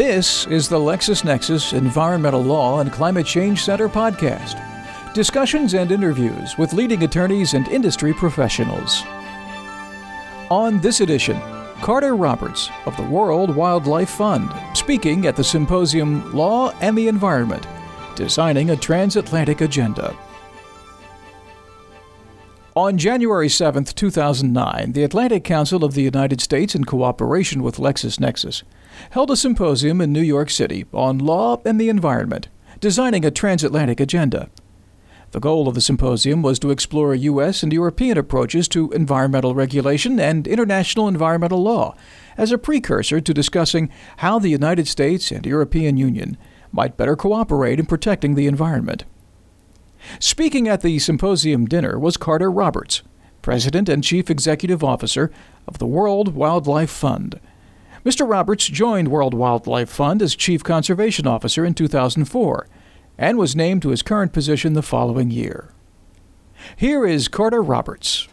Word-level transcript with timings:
This 0.00 0.46
is 0.46 0.66
the 0.66 0.78
LexisNexis 0.78 1.74
Environmental 1.74 2.42
Law 2.42 2.80
and 2.80 2.90
Climate 2.90 3.26
Change 3.26 3.62
Center 3.62 3.86
podcast. 3.86 4.56
Discussions 5.12 5.74
and 5.74 5.92
interviews 5.92 6.56
with 6.56 6.72
leading 6.72 7.02
attorneys 7.02 7.52
and 7.52 7.68
industry 7.68 8.14
professionals. 8.14 9.02
On 10.50 10.80
this 10.80 11.02
edition, 11.02 11.38
Carter 11.82 12.16
Roberts 12.16 12.70
of 12.86 12.96
the 12.96 13.02
World 13.02 13.54
Wildlife 13.54 14.08
Fund 14.08 14.50
speaking 14.74 15.26
at 15.26 15.36
the 15.36 15.44
symposium 15.44 16.34
Law 16.34 16.70
and 16.80 16.96
the 16.96 17.08
Environment 17.08 17.66
Designing 18.16 18.70
a 18.70 18.76
Transatlantic 18.76 19.60
Agenda. 19.60 20.16
On 22.74 22.96
January 22.96 23.50
7, 23.50 23.84
2009, 23.84 24.92
the 24.92 25.04
Atlantic 25.04 25.44
Council 25.44 25.84
of 25.84 25.92
the 25.92 26.02
United 26.02 26.40
States, 26.40 26.74
in 26.74 26.84
cooperation 26.84 27.62
with 27.62 27.76
LexisNexis, 27.76 28.62
held 29.10 29.30
a 29.30 29.36
symposium 29.36 30.00
in 30.00 30.12
New 30.12 30.22
York 30.22 30.50
City 30.50 30.86
on 30.92 31.18
law 31.18 31.60
and 31.64 31.80
the 31.80 31.88
environment, 31.88 32.48
designing 32.80 33.24
a 33.24 33.30
transatlantic 33.30 34.00
agenda. 34.00 34.48
The 35.32 35.40
goal 35.40 35.68
of 35.68 35.76
the 35.76 35.80
symposium 35.80 36.42
was 36.42 36.58
to 36.58 36.70
explore 36.70 37.14
U.S. 37.14 37.62
and 37.62 37.72
European 37.72 38.18
approaches 38.18 38.66
to 38.68 38.90
environmental 38.90 39.54
regulation 39.54 40.18
and 40.18 40.46
international 40.46 41.06
environmental 41.06 41.62
law 41.62 41.94
as 42.36 42.50
a 42.50 42.58
precursor 42.58 43.20
to 43.20 43.34
discussing 43.34 43.90
how 44.18 44.38
the 44.38 44.48
United 44.48 44.88
States 44.88 45.30
and 45.30 45.46
European 45.46 45.96
Union 45.96 46.36
might 46.72 46.96
better 46.96 47.14
cooperate 47.14 47.78
in 47.78 47.86
protecting 47.86 48.34
the 48.34 48.48
environment. 48.48 49.04
Speaking 50.18 50.66
at 50.66 50.80
the 50.80 50.98
symposium 50.98 51.66
dinner 51.66 51.98
was 51.98 52.16
Carter 52.16 52.50
Roberts, 52.50 53.02
President 53.42 53.88
and 53.88 54.02
Chief 54.02 54.30
Executive 54.30 54.82
Officer 54.82 55.30
of 55.68 55.78
the 55.78 55.86
World 55.86 56.34
Wildlife 56.34 56.90
Fund. 56.90 57.38
Mr. 58.04 58.28
Roberts 58.28 58.66
joined 58.66 59.08
World 59.08 59.34
Wildlife 59.34 59.90
Fund 59.90 60.22
as 60.22 60.34
Chief 60.34 60.64
Conservation 60.64 61.26
Officer 61.26 61.66
in 61.66 61.74
2004 61.74 62.66
and 63.18 63.36
was 63.36 63.54
named 63.54 63.82
to 63.82 63.90
his 63.90 64.00
current 64.00 64.32
position 64.32 64.72
the 64.72 64.80
following 64.80 65.30
year. 65.30 65.74
Here 66.76 67.06
is 67.06 67.28
Carter 67.28 67.62
Roberts. 67.62 68.26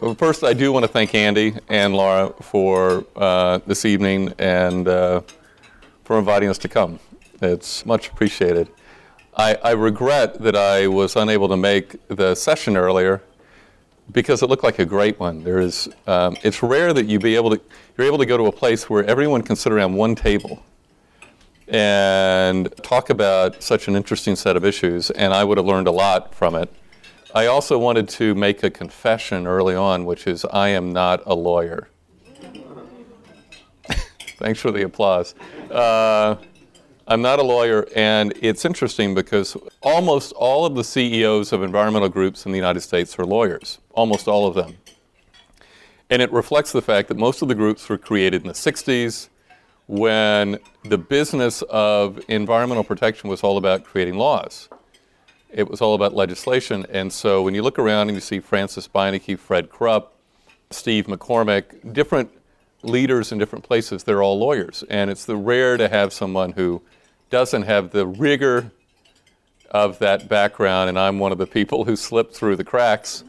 Well, 0.00 0.14
first, 0.14 0.44
I 0.44 0.52
do 0.52 0.72
want 0.72 0.84
to 0.84 0.88
thank 0.88 1.12
Andy 1.14 1.54
and 1.68 1.96
Laura 1.96 2.32
for 2.40 3.04
uh, 3.16 3.58
this 3.66 3.84
evening 3.84 4.32
and 4.38 4.86
uh, 4.86 5.22
for 6.04 6.20
inviting 6.20 6.48
us 6.48 6.58
to 6.58 6.68
come. 6.68 7.00
It's 7.42 7.84
much 7.84 8.10
appreciated. 8.10 8.68
I, 9.36 9.56
I 9.56 9.70
regret 9.72 10.40
that 10.40 10.54
I 10.54 10.86
was 10.86 11.16
unable 11.16 11.48
to 11.48 11.56
make 11.56 11.96
the 12.06 12.36
session 12.36 12.76
earlier 12.76 13.20
because 14.12 14.42
it 14.42 14.48
looked 14.48 14.64
like 14.64 14.78
a 14.78 14.84
great 14.84 15.18
one. 15.18 15.42
There 15.42 15.60
is, 15.60 15.88
um, 16.06 16.36
it's 16.42 16.62
rare 16.62 16.92
that 16.92 17.06
you 17.06 17.18
be 17.18 17.36
able 17.36 17.50
to, 17.56 17.60
you're 17.96 18.06
able 18.06 18.18
to 18.18 18.26
go 18.26 18.36
to 18.36 18.44
a 18.44 18.52
place 18.52 18.88
where 18.88 19.04
everyone 19.04 19.42
can 19.42 19.56
sit 19.56 19.72
around 19.72 19.94
one 19.94 20.14
table 20.14 20.62
and 21.68 22.74
talk 22.82 23.10
about 23.10 23.62
such 23.62 23.88
an 23.88 23.96
interesting 23.96 24.36
set 24.36 24.56
of 24.56 24.64
issues, 24.64 25.10
and 25.10 25.32
I 25.32 25.44
would 25.44 25.56
have 25.58 25.66
learned 25.66 25.88
a 25.88 25.92
lot 25.92 26.34
from 26.34 26.54
it. 26.54 26.72
I 27.34 27.46
also 27.46 27.78
wanted 27.78 28.08
to 28.10 28.34
make 28.34 28.62
a 28.62 28.70
confession 28.70 29.46
early 29.46 29.74
on, 29.74 30.04
which 30.04 30.26
is 30.26 30.44
I 30.44 30.68
am 30.68 30.92
not 30.92 31.22
a 31.26 31.34
lawyer. 31.34 31.88
Thanks 34.38 34.60
for 34.60 34.70
the 34.70 34.82
applause. 34.82 35.34
Uh, 35.70 36.36
I'm 37.06 37.20
not 37.20 37.38
a 37.38 37.42
lawyer, 37.42 37.86
and 37.94 38.32
it's 38.40 38.64
interesting 38.64 39.14
because 39.14 39.58
almost 39.82 40.32
all 40.32 40.64
of 40.64 40.74
the 40.74 40.82
CEOs 40.82 41.52
of 41.52 41.62
environmental 41.62 42.08
groups 42.08 42.46
in 42.46 42.52
the 42.52 42.56
United 42.56 42.80
States 42.80 43.18
are 43.18 43.26
lawyers, 43.26 43.78
almost 43.92 44.26
all 44.26 44.46
of 44.46 44.54
them. 44.54 44.78
And 46.08 46.22
it 46.22 46.32
reflects 46.32 46.72
the 46.72 46.80
fact 46.80 47.08
that 47.08 47.18
most 47.18 47.42
of 47.42 47.48
the 47.48 47.54
groups 47.54 47.86
were 47.90 47.98
created 47.98 48.40
in 48.40 48.48
the 48.48 48.54
60s 48.54 49.28
when 49.86 50.58
the 50.84 50.96
business 50.96 51.60
of 51.68 52.22
environmental 52.28 52.84
protection 52.84 53.28
was 53.28 53.42
all 53.42 53.58
about 53.58 53.84
creating 53.84 54.16
laws. 54.16 54.70
It 55.50 55.68
was 55.68 55.82
all 55.82 55.94
about 55.94 56.14
legislation. 56.14 56.86
And 56.88 57.12
so 57.12 57.42
when 57.42 57.54
you 57.54 57.62
look 57.62 57.78
around 57.78 58.08
and 58.08 58.16
you 58.16 58.20
see 58.22 58.40
Frances 58.40 58.88
Beinecke, 58.88 59.38
Fred 59.38 59.68
Krupp, 59.68 60.14
Steve 60.70 61.06
McCormick, 61.06 61.92
different 61.92 62.30
leaders 62.82 63.30
in 63.30 63.38
different 63.38 63.64
places, 63.64 64.04
they're 64.04 64.22
all 64.22 64.38
lawyers. 64.38 64.84
And 64.88 65.10
it's 65.10 65.26
the 65.26 65.36
rare 65.36 65.76
to 65.76 65.88
have 65.88 66.12
someone 66.12 66.52
who 66.52 66.82
doesn't 67.30 67.62
have 67.62 67.90
the 67.90 68.06
rigor 68.06 68.70
of 69.70 69.98
that 69.98 70.28
background, 70.28 70.88
and 70.88 70.98
I'm 70.98 71.18
one 71.18 71.32
of 71.32 71.38
the 71.38 71.46
people 71.46 71.84
who 71.84 71.96
slipped 71.96 72.34
through 72.34 72.56
the 72.56 72.64
cracks. 72.64 73.24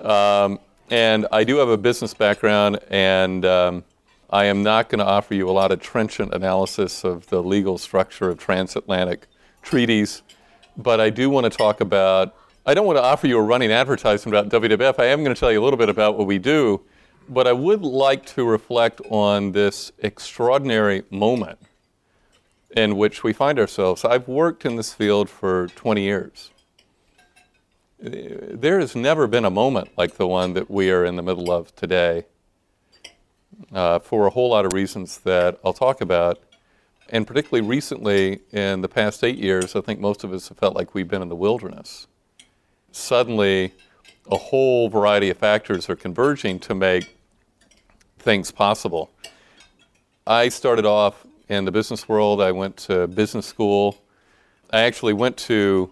Um, 0.00 0.60
and 0.90 1.26
I 1.32 1.42
do 1.42 1.56
have 1.56 1.68
a 1.68 1.78
business 1.78 2.12
background, 2.14 2.78
and 2.90 3.44
um, 3.44 3.84
I 4.28 4.44
am 4.44 4.62
not 4.62 4.88
going 4.88 4.98
to 4.98 5.06
offer 5.06 5.34
you 5.34 5.48
a 5.48 5.52
lot 5.52 5.72
of 5.72 5.80
trenchant 5.80 6.34
analysis 6.34 7.02
of 7.02 7.26
the 7.28 7.42
legal 7.42 7.78
structure 7.78 8.28
of 8.28 8.38
transatlantic 8.38 9.26
treaties, 9.62 10.22
but 10.76 11.00
I 11.00 11.10
do 11.10 11.30
want 11.30 11.50
to 11.50 11.56
talk 11.56 11.80
about. 11.80 12.34
I 12.66 12.74
don't 12.74 12.86
want 12.86 12.98
to 12.98 13.02
offer 13.02 13.28
you 13.28 13.38
a 13.38 13.42
running 13.42 13.70
advertisement 13.70 14.36
about 14.36 14.62
WWF. 14.62 14.98
I 14.98 15.06
am 15.06 15.22
going 15.22 15.34
to 15.34 15.38
tell 15.38 15.52
you 15.52 15.60
a 15.60 15.64
little 15.64 15.76
bit 15.76 15.88
about 15.88 16.18
what 16.18 16.26
we 16.26 16.38
do, 16.38 16.80
but 17.28 17.46
I 17.46 17.52
would 17.52 17.82
like 17.82 18.26
to 18.34 18.44
reflect 18.44 19.00
on 19.08 19.52
this 19.52 19.92
extraordinary 20.00 21.04
moment 21.10 21.60
in 22.76 22.96
which 22.96 23.24
we 23.24 23.32
find 23.32 23.58
ourselves. 23.58 24.04
I've 24.04 24.28
worked 24.28 24.66
in 24.66 24.76
this 24.76 24.92
field 24.92 25.30
for 25.30 25.68
20 25.68 26.02
years. 26.02 26.50
There 27.98 28.78
has 28.78 28.94
never 28.94 29.26
been 29.26 29.46
a 29.46 29.50
moment 29.50 29.88
like 29.96 30.16
the 30.16 30.26
one 30.26 30.52
that 30.52 30.70
we 30.70 30.90
are 30.90 31.04
in 31.04 31.16
the 31.16 31.22
middle 31.22 31.50
of 31.50 31.74
today 31.74 32.26
uh, 33.72 33.98
for 34.00 34.26
a 34.26 34.30
whole 34.30 34.50
lot 34.50 34.66
of 34.66 34.74
reasons 34.74 35.18
that 35.18 35.58
I'll 35.64 35.72
talk 35.72 36.02
about. 36.02 36.38
And 37.08 37.26
particularly 37.26 37.66
recently, 37.66 38.40
in 38.52 38.82
the 38.82 38.88
past 38.88 39.24
eight 39.24 39.38
years, 39.38 39.74
I 39.74 39.80
think 39.80 39.98
most 39.98 40.22
of 40.22 40.32
us 40.34 40.48
have 40.48 40.58
felt 40.58 40.76
like 40.76 40.94
we've 40.94 41.08
been 41.08 41.22
in 41.22 41.30
the 41.30 41.36
wilderness. 41.36 42.06
Suddenly, 42.92 43.72
a 44.30 44.36
whole 44.36 44.90
variety 44.90 45.30
of 45.30 45.38
factors 45.38 45.88
are 45.88 45.96
converging 45.96 46.58
to 46.60 46.74
make 46.74 47.16
things 48.18 48.50
possible. 48.50 49.10
I 50.26 50.50
started 50.50 50.84
off 50.84 51.26
in 51.48 51.64
the 51.64 51.72
business 51.72 52.08
world. 52.08 52.40
I 52.40 52.52
went 52.52 52.76
to 52.78 53.06
business 53.06 53.46
school. 53.46 53.98
I 54.70 54.80
actually 54.82 55.12
went 55.12 55.36
to 55.38 55.90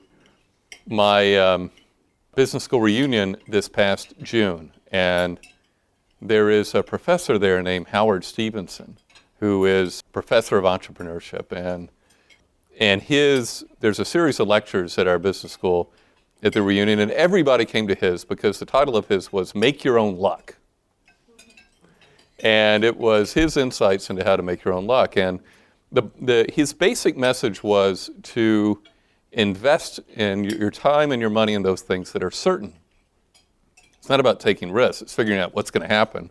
my 0.87 1.37
um, 1.37 1.71
business 2.35 2.65
school 2.65 2.81
reunion 2.81 3.37
this 3.49 3.69
past 3.69 4.15
June, 4.23 4.73
and 4.91 5.39
there 6.21 6.51
is 6.51 6.75
a 6.75 6.83
professor 6.83 7.39
there 7.39 7.63
named 7.63 7.89
Howard 7.89 8.25
Stevenson, 8.25 8.99
who 9.39 9.65
is 9.65 10.03
professor 10.13 10.59
of 10.59 10.65
entrepreneurship, 10.65 11.53
and 11.53 11.91
and 12.81 13.03
his 13.03 13.65
there's 13.81 14.01
a 14.01 14.05
series 14.05 14.41
of 14.41 14.49
lectures 14.49 14.99
at 14.99 15.07
our 15.07 15.19
business 15.19 15.53
school 15.53 15.93
at 16.43 16.53
the 16.53 16.63
reunion, 16.63 16.99
and 16.99 17.13
everybody 17.13 17.65
came 17.65 17.87
to 17.87 17.95
his 17.95 18.25
because 18.25 18.59
the 18.59 18.67
title 18.67 18.97
of 18.97 19.07
his 19.07 19.33
was 19.33 19.55
"Make 19.55 19.85
Your 19.85 19.99
Own 19.99 20.17
Luck." 20.19 20.57
And 22.41 22.85
it 22.85 22.97
was 22.97 23.33
his 23.33 23.57
insights 23.57 24.11
into 24.11 24.25
how 24.25 24.37
to 24.37 24.43
make 24.43 24.65
your 24.65 24.75
own 24.75 24.87
luck. 24.87 25.17
And 25.17 25.41
the, 25.93 26.03
the, 26.21 26.47
his 26.53 26.73
basic 26.73 27.17
message 27.17 27.63
was 27.63 28.11
to 28.23 28.83
invest 29.33 30.01
in 30.15 30.45
your 30.45 30.71
time 30.71 31.13
and 31.13 31.21
your 31.21 31.31
money 31.31 31.55
in 31.55 31.63
those 31.63 31.83
things 31.83 32.13
that 32.13 32.23
are 32.23 32.31
certain. 32.31 32.75
It's 33.99 34.09
not 34.09 34.21
about 34.21 34.41
taking 34.41 34.71
risks, 34.71 35.03
it's 35.03 35.15
figuring 35.15 35.41
out 35.41 35.55
what's 35.55 35.71
going 35.71 35.89
to 35.89 35.95
happen 35.95 36.31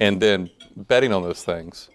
and 0.00 0.20
then 0.20 0.50
betting 0.76 1.12
on 1.12 1.22
those 1.22 1.44
things. 1.44 1.88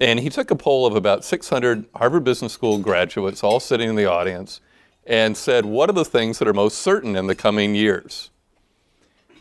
And 0.00 0.20
he 0.20 0.30
took 0.30 0.50
a 0.50 0.56
poll 0.56 0.86
of 0.86 0.94
about 0.94 1.24
600 1.24 1.86
Harvard 1.94 2.24
Business 2.24 2.52
School 2.52 2.78
graduates, 2.78 3.42
all 3.42 3.60
sitting 3.60 3.88
in 3.88 3.96
the 3.96 4.06
audience, 4.06 4.60
and 5.06 5.36
said, 5.36 5.66
What 5.66 5.90
are 5.90 5.94
the 5.94 6.04
things 6.04 6.38
that 6.38 6.46
are 6.46 6.54
most 6.54 6.78
certain 6.78 7.16
in 7.16 7.26
the 7.26 7.34
coming 7.34 7.74
years? 7.74 8.30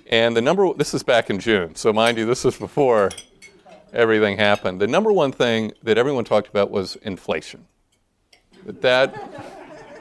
And 0.10 0.38
the 0.38 0.42
number, 0.42 0.74
this 0.74 0.94
is 0.94 1.04
back 1.04 1.30
in 1.30 1.40
June, 1.40 1.76
so 1.76 1.92
mind 1.92 2.18
you, 2.18 2.26
this 2.26 2.46
is 2.46 2.58
before 2.58 3.10
everything 3.92 4.38
happened. 4.38 4.80
The 4.80 4.88
number 4.88 5.12
one 5.12 5.34
thing 5.34 5.74
that 5.84 5.98
everyone 5.98 6.24
talked 6.24 6.48
about 6.48 6.72
was 6.72 6.96
inflation. 6.98 7.66
That, 8.66 8.82
that, 8.82 9.14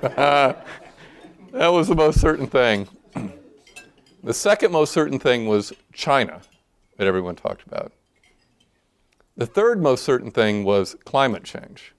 that 1.53 1.69
was 1.69 1.89
the 1.89 1.97
most 1.97 2.21
certain 2.21 2.47
thing. 2.47 2.87
The 4.23 4.35
second 4.35 4.71
most 4.71 4.93
certain 4.93 5.19
thing 5.19 5.47
was 5.47 5.73
China 5.93 6.41
that 6.99 7.07
everyone 7.07 7.35
talked 7.35 7.67
about. 7.67 7.93
The 9.37 9.47
third 9.47 9.83
most 9.83 10.05
certain 10.05 10.31
thing 10.31 10.65
was 10.65 10.97
climate 11.05 11.45
change. 11.45 11.95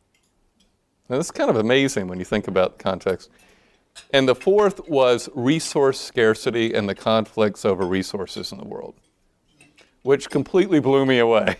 Now, 1.10 1.18
this 1.18 1.28
is 1.28 1.32
kind 1.32 1.50
of 1.50 1.58
amazing 1.58 2.08
when 2.08 2.20
you 2.20 2.26
think 2.26 2.48
about 2.48 2.78
the 2.78 2.84
context. 2.84 3.30
And 4.12 4.28
the 4.28 4.36
fourth 4.36 4.88
was 4.88 5.30
resource 5.34 6.00
scarcity 6.00 6.74
and 6.74 6.88
the 6.88 6.96
conflicts 6.96 7.66
over 7.66 7.86
resources 7.86 8.52
in 8.52 8.58
the 8.58 8.66
world, 8.66 8.96
which 10.04 10.30
completely 10.30 10.80
blew 10.80 11.06
me 11.06 11.20
away 11.20 11.58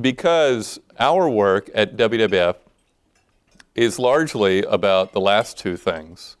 because 0.00 0.80
our 0.98 1.28
work 1.28 1.70
at 1.74 1.96
WWF 1.96 2.56
is 3.74 3.98
largely 3.98 4.62
about 4.62 5.12
the 5.12 5.20
last 5.20 5.58
two 5.58 5.76
things, 5.76 6.36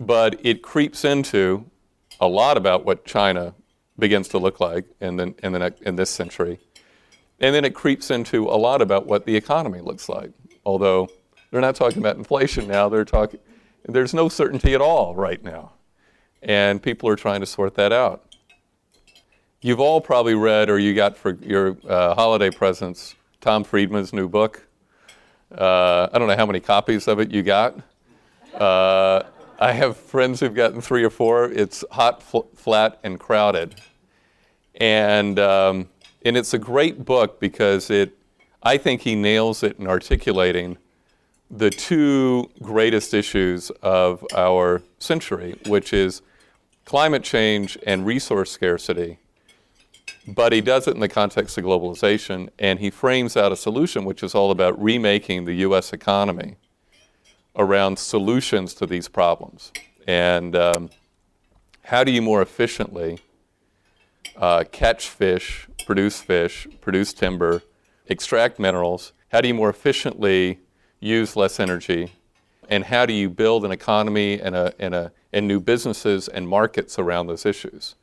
but 0.00 0.38
it 0.44 0.62
creeps 0.62 1.04
into 1.04 1.64
a 2.20 2.26
lot 2.26 2.56
about 2.56 2.84
what 2.84 3.04
China 3.04 3.54
begins 3.98 4.28
to 4.28 4.38
look 4.38 4.60
like 4.60 4.84
in, 5.00 5.16
the, 5.16 5.34
in, 5.42 5.52
the, 5.52 5.74
in 5.82 5.96
this 5.96 6.10
century. 6.10 6.58
And 7.40 7.54
then 7.54 7.64
it 7.64 7.74
creeps 7.74 8.10
into 8.10 8.48
a 8.48 8.56
lot 8.56 8.80
about 8.80 9.06
what 9.06 9.26
the 9.26 9.36
economy 9.36 9.80
looks 9.80 10.08
like. 10.08 10.30
Although 10.64 11.08
they're 11.50 11.60
not 11.60 11.74
talking 11.74 11.98
about 11.98 12.16
inflation 12.16 12.68
now, 12.68 12.88
they're 12.88 13.04
talking, 13.04 13.40
there's 13.84 14.14
no 14.14 14.28
certainty 14.28 14.74
at 14.74 14.80
all 14.80 15.14
right 15.14 15.42
now. 15.42 15.72
And 16.42 16.82
people 16.82 17.08
are 17.08 17.16
trying 17.16 17.40
to 17.40 17.46
sort 17.46 17.74
that 17.76 17.92
out. 17.92 18.24
You've 19.60 19.80
all 19.80 20.00
probably 20.00 20.34
read 20.34 20.68
or 20.68 20.78
you 20.78 20.94
got 20.94 21.16
for 21.16 21.34
your 21.34 21.76
uh, 21.88 22.14
holiday 22.14 22.50
presents 22.50 23.14
Tom 23.40 23.62
Friedman's 23.62 24.12
new 24.12 24.28
book. 24.28 24.66
Uh, 25.56 26.08
I 26.12 26.18
don't 26.18 26.26
know 26.26 26.36
how 26.36 26.46
many 26.46 26.60
copies 26.60 27.06
of 27.06 27.20
it 27.20 27.30
you 27.30 27.42
got. 27.42 27.76
Uh, 28.54 29.22
I 29.60 29.72
have 29.72 29.96
friends 29.96 30.40
who've 30.40 30.54
gotten 30.54 30.80
three 30.80 31.04
or 31.04 31.10
four. 31.10 31.44
It's 31.52 31.84
hot, 31.92 32.22
fl- 32.22 32.48
flat, 32.56 32.98
and 33.04 33.20
crowded. 33.20 33.76
And, 34.74 35.38
um, 35.38 35.88
and 36.24 36.36
it's 36.36 36.54
a 36.54 36.58
great 36.58 37.04
book 37.04 37.38
because 37.38 37.90
it, 37.90 38.18
I 38.62 38.78
think 38.78 39.02
he 39.02 39.14
nails 39.14 39.62
it 39.62 39.78
in 39.78 39.86
articulating 39.86 40.78
the 41.52 41.68
two 41.68 42.50
greatest 42.62 43.12
issues 43.12 43.68
of 43.82 44.26
our 44.34 44.82
century, 44.98 45.54
which 45.66 45.92
is 45.92 46.22
climate 46.86 47.22
change 47.22 47.76
and 47.86 48.06
resource 48.06 48.50
scarcity. 48.50 49.18
But 50.26 50.52
he 50.52 50.62
does 50.62 50.88
it 50.88 50.94
in 50.94 51.00
the 51.00 51.08
context 51.08 51.58
of 51.58 51.64
globalization, 51.64 52.48
and 52.58 52.80
he 52.80 52.88
frames 52.88 53.36
out 53.36 53.52
a 53.52 53.56
solution 53.56 54.06
which 54.06 54.22
is 54.22 54.34
all 54.34 54.50
about 54.50 54.82
remaking 54.82 55.44
the 55.44 55.54
U.S. 55.56 55.92
economy 55.92 56.56
around 57.54 57.98
solutions 57.98 58.72
to 58.74 58.86
these 58.86 59.08
problems. 59.08 59.72
And 60.06 60.56
um, 60.56 60.90
how 61.84 62.02
do 62.02 62.12
you 62.12 62.22
more 62.22 62.40
efficiently 62.40 63.18
uh, 64.36 64.64
catch 64.72 65.08
fish, 65.08 65.68
produce 65.84 66.22
fish, 66.22 66.66
produce 66.80 67.12
timber, 67.12 67.62
extract 68.06 68.58
minerals? 68.58 69.12
How 69.28 69.42
do 69.42 69.48
you 69.48 69.54
more 69.54 69.68
efficiently 69.68 70.58
use 71.02 71.36
less 71.36 71.60
energy? 71.60 72.12
And 72.68 72.84
how 72.84 73.04
do 73.04 73.12
you 73.12 73.28
build 73.28 73.64
an 73.64 73.72
economy 73.72 74.40
and, 74.40 74.54
a, 74.54 74.72
and, 74.78 74.94
a, 74.94 75.12
and 75.32 75.46
new 75.46 75.60
businesses 75.60 76.28
and 76.28 76.48
markets 76.48 76.98
around 76.98 77.26
those 77.26 77.44
issues? 77.44 77.96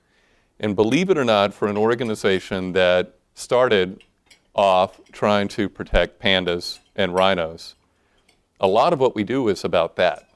And 0.60 0.76
believe 0.76 1.10
it 1.10 1.18
or 1.18 1.24
not, 1.24 1.54
for 1.54 1.68
an 1.68 1.78
organization 1.78 2.74
that 2.74 3.16
started 3.34 4.04
off 4.54 5.00
trying 5.12 5.48
to 5.48 5.70
protect 5.70 6.22
pandas 6.22 6.80
and 6.96 7.14
rhinos, 7.14 7.76
a 8.60 8.68
lot 8.68 8.92
of 8.92 9.00
what 9.00 9.16
we 9.16 9.24
do 9.24 9.48
is 9.48 9.64
about 9.64 9.96
that. 9.96 10.30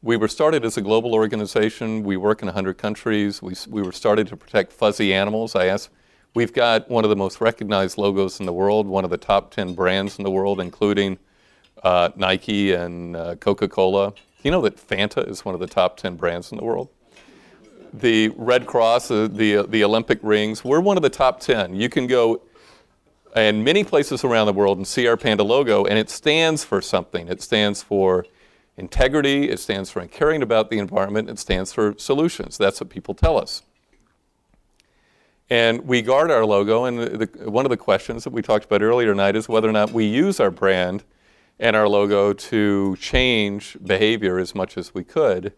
We 0.00 0.16
were 0.16 0.28
started 0.28 0.64
as 0.64 0.78
a 0.78 0.80
global 0.80 1.14
organization. 1.14 2.02
We 2.02 2.16
work 2.16 2.40
in 2.40 2.46
100 2.46 2.78
countries. 2.78 3.42
We, 3.42 3.54
we 3.68 3.82
were 3.82 3.92
started 3.92 4.26
to 4.28 4.36
protect 4.36 4.72
fuzzy 4.72 5.12
animals. 5.12 5.54
I 5.54 5.66
asked, 5.66 5.90
we've 6.34 6.52
got 6.52 6.90
one 6.90 7.04
of 7.04 7.10
the 7.10 7.16
most 7.16 7.40
recognized 7.40 7.98
logos 7.98 8.40
in 8.40 8.46
the 8.46 8.52
world, 8.52 8.86
one 8.86 9.04
of 9.04 9.10
the 9.10 9.18
top 9.18 9.52
10 9.52 9.74
brands 9.74 10.18
in 10.18 10.24
the 10.24 10.30
world, 10.30 10.58
including 10.58 11.18
uh, 11.82 12.10
Nike 12.16 12.72
and 12.72 13.16
uh, 13.16 13.36
Coca 13.36 13.68
Cola. 13.68 14.12
You 14.42 14.50
know 14.50 14.60
that 14.62 14.76
Fanta 14.76 15.28
is 15.28 15.44
one 15.44 15.54
of 15.54 15.60
the 15.60 15.66
top 15.66 15.96
10 15.96 16.16
brands 16.16 16.50
in 16.52 16.58
the 16.58 16.64
world? 16.64 16.88
The 17.92 18.28
Red 18.36 18.66
Cross, 18.66 19.10
uh, 19.10 19.28
the, 19.30 19.66
the 19.68 19.84
Olympic 19.84 20.18
rings, 20.22 20.64
we're 20.64 20.80
one 20.80 20.96
of 20.96 21.02
the 21.02 21.10
top 21.10 21.40
10. 21.40 21.74
You 21.74 21.88
can 21.88 22.06
go 22.06 22.42
in 23.36 23.64
many 23.64 23.84
places 23.84 24.24
around 24.24 24.46
the 24.46 24.52
world 24.52 24.78
and 24.78 24.86
see 24.86 25.06
our 25.06 25.16
Panda 25.16 25.44
logo, 25.44 25.84
and 25.84 25.98
it 25.98 26.10
stands 26.10 26.64
for 26.64 26.80
something. 26.80 27.28
It 27.28 27.42
stands 27.42 27.82
for 27.82 28.26
integrity, 28.76 29.50
it 29.50 29.60
stands 29.60 29.90
for 29.90 30.06
caring 30.06 30.42
about 30.42 30.70
the 30.70 30.78
environment, 30.78 31.28
it 31.28 31.38
stands 31.38 31.72
for 31.72 31.94
solutions. 31.98 32.56
That's 32.58 32.80
what 32.80 32.88
people 32.88 33.14
tell 33.14 33.38
us. 33.38 33.62
And 35.50 35.86
we 35.86 36.00
guard 36.00 36.30
our 36.30 36.46
logo, 36.46 36.84
and 36.84 36.98
the, 36.98 37.28
one 37.50 37.66
of 37.66 37.70
the 37.70 37.76
questions 37.76 38.24
that 38.24 38.32
we 38.32 38.40
talked 38.40 38.64
about 38.64 38.80
earlier 38.80 39.08
tonight 39.08 39.36
is 39.36 39.48
whether 39.48 39.68
or 39.68 39.72
not 39.72 39.92
we 39.92 40.06
use 40.06 40.40
our 40.40 40.50
brand 40.50 41.04
and 41.62 41.76
our 41.76 41.88
logo 41.88 42.32
to 42.32 42.96
change 42.96 43.78
behavior 43.86 44.40
as 44.40 44.52
much 44.52 44.76
as 44.76 44.92
we 44.92 45.04
could. 45.04 45.52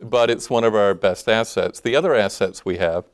But 0.00 0.30
it's 0.30 0.50
one 0.50 0.64
of 0.64 0.74
our 0.74 0.94
best 0.94 1.28
assets. 1.28 1.78
The 1.78 1.94
other 1.94 2.12
assets 2.12 2.64
we 2.64 2.78
have 2.78 3.04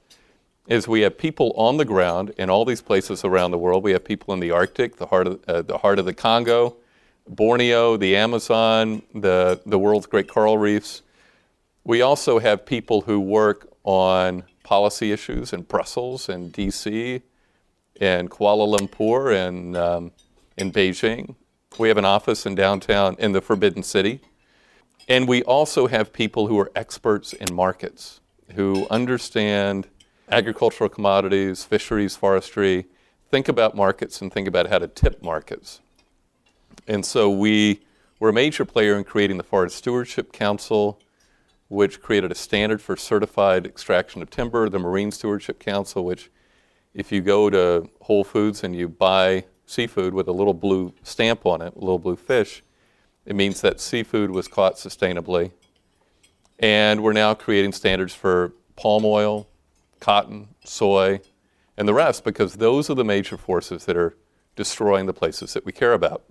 is 0.67 0.88
we 0.88 1.03
have 1.03 1.19
people 1.19 1.53
on 1.55 1.76
the 1.76 1.85
ground 1.85 2.32
in 2.38 2.49
all 2.49 2.65
these 2.65 2.81
places 2.81 3.26
around 3.26 3.50
the 3.50 3.59
world. 3.59 3.85
We 3.85 3.93
have 3.93 4.05
people 4.05 4.32
in 4.32 4.41
the 4.41 4.53
Arctic, 4.53 4.97
the 4.97 5.06
heart 5.06 5.26
of, 5.26 5.44
uh, 5.47 5.61
the, 5.61 5.76
heart 5.76 5.99
of 5.99 6.06
the 6.06 6.15
Congo, 6.15 6.76
Borneo, 7.29 7.99
the 7.99 8.17
Amazon, 8.17 9.03
the, 9.15 9.61
the 9.67 9.79
world's 9.79 10.06
great 10.06 10.26
coral 10.26 10.56
reefs. 10.56 11.03
We 11.85 12.00
also 12.00 12.38
have 12.38 12.65
people 12.65 13.03
who 13.03 13.21
work 13.21 13.69
on 13.85 14.44
policy 14.62 15.12
issues 15.12 15.53
in 15.53 15.62
Brussels 15.62 16.31
and 16.31 16.50
DC 16.50 17.21
and 18.00 18.31
Kuala 18.31 18.67
Lumpur 18.67 19.47
and 19.47 19.76
um, 19.76 20.12
in 20.56 20.73
Beijing. 20.73 21.35
We 21.76 21.88
have 21.88 21.99
an 21.99 22.05
office 22.05 22.47
in 22.47 22.55
downtown 22.55 23.17
in 23.19 23.32
the 23.32 23.41
Forbidden 23.41 23.82
City. 23.82 24.21
And 25.09 25.26
we 25.26 25.43
also 25.43 25.88
have 25.88 26.12
people 26.12 26.47
who 26.47 26.59
are 26.59 26.71
experts 26.75 27.32
in 27.32 27.53
markets, 27.53 28.21
who 28.55 28.87
understand 28.91 29.88
agricultural 30.31 30.88
commodities, 30.88 31.65
fisheries, 31.65 32.17
forestry. 32.17 32.87
Think 33.31 33.49
about 33.49 33.76
markets 33.76 34.23
and 34.23 34.32
think 34.32 34.47
about 34.47 34.69
how 34.69 34.79
to 34.79 34.87
tip 34.87 35.23
markets. 35.23 35.81
And 36.87 37.05
so 37.05 37.29
we 37.29 37.81
were 38.21 38.29
a 38.29 38.32
major 38.32 38.65
player 38.65 38.97
in 38.97 39.05
creating 39.05 39.37
the 39.37 39.43
Forest 39.43 39.76
Stewardship 39.76 40.32
Council, 40.32 41.00
which 41.69 42.00
created 42.00 42.31
a 42.31 42.37
standard 42.37 42.81
for 42.81 42.97
certified 42.97 43.67
extraction 43.67 44.23
of 44.23 44.31
timber, 44.31 44.69
the 44.69 44.79
Marine 44.79 45.11
Stewardship 45.11 45.59
Council, 45.59 46.05
which 46.05 46.31
if 46.94 47.11
you 47.11 47.21
go 47.21 47.50
to 47.50 47.91
Whole 48.03 48.23
Foods 48.23 48.62
and 48.62 48.76
you 48.76 48.88
buy 48.88 49.44
seafood 49.66 50.14
with 50.14 50.28
a 50.28 50.32
little 50.32 50.55
blue 50.55 50.93
stamp 51.02 51.46
on 51.46 51.62
it, 51.62 51.75
a 51.75 51.78
little 51.78 51.99
blue 51.99 52.16
fish, 52.16 52.62
it 53.26 53.34
means 53.34 53.61
that 53.62 53.81
seafood 53.81 54.31
was 54.31 54.49
caught 54.49 54.75
sustainably. 54.75 55.50
And 56.58 57.02
we're 57.02 57.12
now 57.12 57.34
creating 57.34 57.72
standards 57.72 58.14
for 58.14 58.52
palm 58.76 59.05
oil, 59.05 59.49
cotton, 60.00 60.49
soy, 60.64 61.20
and 61.76 61.88
the 61.88 61.94
rest 61.94 62.25
because 62.25 62.55
those 62.55 62.90
are 62.90 62.94
the 62.94 63.05
major 63.05 63.37
forces 63.37 63.87
that 63.87 63.96
are 63.96 64.16
destroying 64.56 65.06
the 65.06 65.12
places 65.12 65.55
that 65.55 65.64
we 65.64 65.72
care 65.72 65.93
about. 65.93 66.22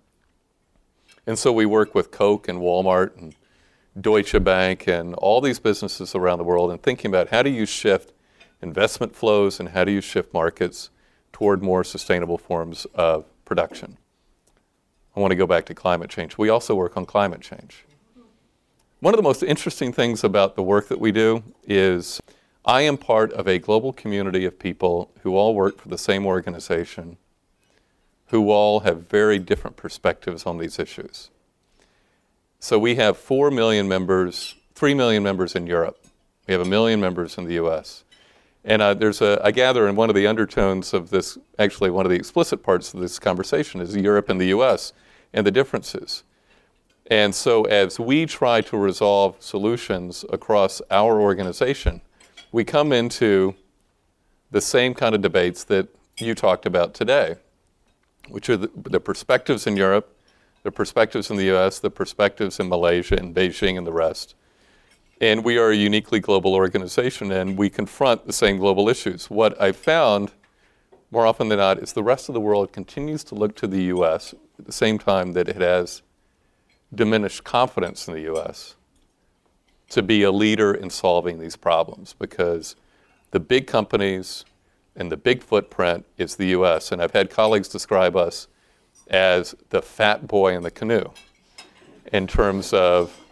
And 1.26 1.38
so 1.38 1.52
we 1.52 1.66
work 1.66 1.96
with 1.96 2.12
Coke 2.12 2.48
and 2.48 2.60
Walmart 2.60 3.18
and 3.18 3.36
Deutsche 4.00 4.42
Bank 4.44 4.88
and 4.88 5.14
all 5.16 5.42
these 5.42 5.60
businesses 5.60 6.16
around 6.16 6.38
the 6.38 6.44
world 6.44 6.72
and 6.72 6.82
thinking 6.82 7.10
about 7.10 7.30
how 7.30 7.44
do 7.44 7.50
you 7.50 7.66
shift 7.66 8.14
investment 8.62 9.16
flows 9.16 9.60
and 9.60 9.70
how 9.70 9.84
do 9.84 9.92
you 9.92 10.02
shift 10.02 10.34
markets 10.34 10.90
toward 11.34 11.62
more 11.62 11.84
sustainable 11.84 12.38
forms 12.38 12.86
of 12.96 13.26
production. 13.44 13.98
I 15.16 15.20
want 15.20 15.32
to 15.32 15.36
go 15.36 15.46
back 15.46 15.66
to 15.66 15.76
climate 15.76 16.10
change. 16.10 16.38
We 16.38 16.50
also 16.50 16.74
work 16.74 16.96
on 16.96 17.06
climate 17.06 17.42
change. 17.42 17.84
One 19.00 19.14
of 19.14 19.18
the 19.18 19.24
most 19.24 19.44
interesting 19.44 19.92
things 19.92 20.24
about 20.24 20.56
the 20.56 20.64
work 20.64 20.88
that 20.88 21.00
we 21.00 21.12
do 21.12 21.44
is 21.68 22.22
I 22.66 22.84
am 22.84 22.98
part 22.98 23.34
of 23.34 23.48
a 23.48 23.60
global 23.60 23.92
community 23.92 24.46
of 24.46 24.58
people 24.58 25.12
who 25.24 25.36
all 25.36 25.54
work 25.54 25.78
for 25.78 25.90
the 25.90 25.98
same 25.98 26.26
organization, 26.26 27.18
who 28.28 28.50
all 28.50 28.80
have 28.82 29.10
very 29.10 29.38
different 29.40 29.76
perspectives 29.76 30.46
on 30.46 30.58
these 30.58 30.80
issues. 30.80 31.30
So 32.60 32.80
we 32.80 32.96
have 32.96 33.18
4 33.18 33.52
million 33.52 33.90
members, 33.90 34.56
3 34.76 34.94
million 34.94 35.22
members 35.22 35.54
in 35.54 35.68
Europe. 35.68 36.00
We 36.48 36.54
have 36.54 36.62
a 36.62 36.66
million 36.66 37.02
members 37.02 37.38
in 37.38 37.44
the 37.44 37.56
US. 37.56 38.06
And 38.66 38.82
uh, 38.82 38.94
there's 38.94 39.22
a, 39.22 39.42
I 39.44 39.52
gather 39.52 39.88
in 39.88 39.96
one 39.96 40.10
of 40.10 40.16
the 40.16 40.26
undertones 40.26 40.94
of 40.94 41.10
this, 41.10 41.38
actually, 41.60 41.90
one 41.90 42.06
of 42.06 42.10
the 42.10 42.16
explicit 42.16 42.64
parts 42.64 42.94
of 42.94 43.02
this 43.02 43.20
conversation 43.20 43.82
is 43.82 43.96
Europe 43.96 44.30
and 44.30 44.40
the 44.40 44.48
US 44.48 44.94
and 45.34 45.46
the 45.46 45.52
differences. 45.52 46.24
And 47.08 47.36
so, 47.36 47.64
as 47.66 48.00
we 48.00 48.26
try 48.26 48.62
to 48.62 48.78
resolve 48.78 49.36
solutions 49.40 50.24
across 50.32 50.82
our 50.90 51.20
organization, 51.20 52.02
we 52.54 52.64
come 52.64 52.94
into 52.94 53.56
the 54.52 54.62
same 54.62 54.94
kind 54.94 55.14
of 55.14 55.22
debates 55.22 55.66
that 55.66 55.90
you 56.18 56.34
talked 56.34 56.66
about 56.66 56.94
today, 56.94 57.36
which 58.30 58.50
are 58.50 58.56
the, 58.56 58.72
the 58.76 59.02
perspectives 59.02 59.68
in 59.68 59.76
Europe, 59.76 60.16
the 60.62 60.72
perspectives 60.72 61.30
in 61.30 61.36
the 61.36 61.54
US, 61.54 61.80
the 61.80 61.90
perspectives 61.90 62.60
in 62.60 62.70
Malaysia 62.70 63.16
and 63.16 63.36
Beijing 63.36 63.78
and 63.78 63.86
the 63.86 63.92
rest. 63.92 64.36
And 65.24 65.46
we 65.46 65.58
are 65.58 65.70
a 65.70 65.76
uniquely 65.78 66.20
global 66.20 66.54
organization 66.54 67.32
and 67.32 67.58
we 67.58 67.70
confront 67.70 68.28
the 68.28 68.34
same 68.34 68.58
global 68.58 68.90
issues. 68.90 69.30
What 69.30 69.60
I've 69.62 69.78
found 69.78 70.34
more 71.12 71.26
often 71.26 71.48
than 71.48 71.60
not 71.60 71.80
is 71.80 71.94
the 71.94 72.04
rest 72.04 72.28
of 72.28 72.34
the 72.34 72.42
world 72.42 72.74
continues 72.74 73.24
to 73.26 73.36
look 73.36 73.56
to 73.56 73.68
the 73.68 73.84
US 73.84 74.36
at 74.60 74.66
the 74.66 74.74
same 74.74 75.00
time 75.00 75.32
that 75.32 75.48
it 75.48 75.56
has 75.56 76.02
diminished 76.94 77.46
confidence 77.46 78.06
in 78.06 78.14
the 78.14 78.34
US 78.34 78.76
to 79.92 80.04
be 80.04 80.24
a 80.24 80.32
leader 80.32 80.74
in 80.74 80.90
solving 80.90 81.40
these 81.40 81.56
problems 81.56 82.14
because 82.20 82.76
the 83.32 83.40
big 83.40 83.66
companies 83.66 84.44
and 84.94 85.10
the 85.10 85.16
big 85.16 85.42
footprint 85.42 86.06
is 86.18 86.36
the 86.36 86.48
US. 86.48 86.92
And 86.92 87.02
I've 87.02 87.14
had 87.14 87.30
colleagues 87.30 87.70
describe 87.70 88.18
us 88.18 88.50
as 89.08 89.56
the 89.70 89.82
fat 89.82 90.28
boy 90.28 90.54
in 90.54 90.64
the 90.64 90.72
canoe 90.72 91.12
in 92.12 92.28
terms 92.28 92.74
of 92.74 93.23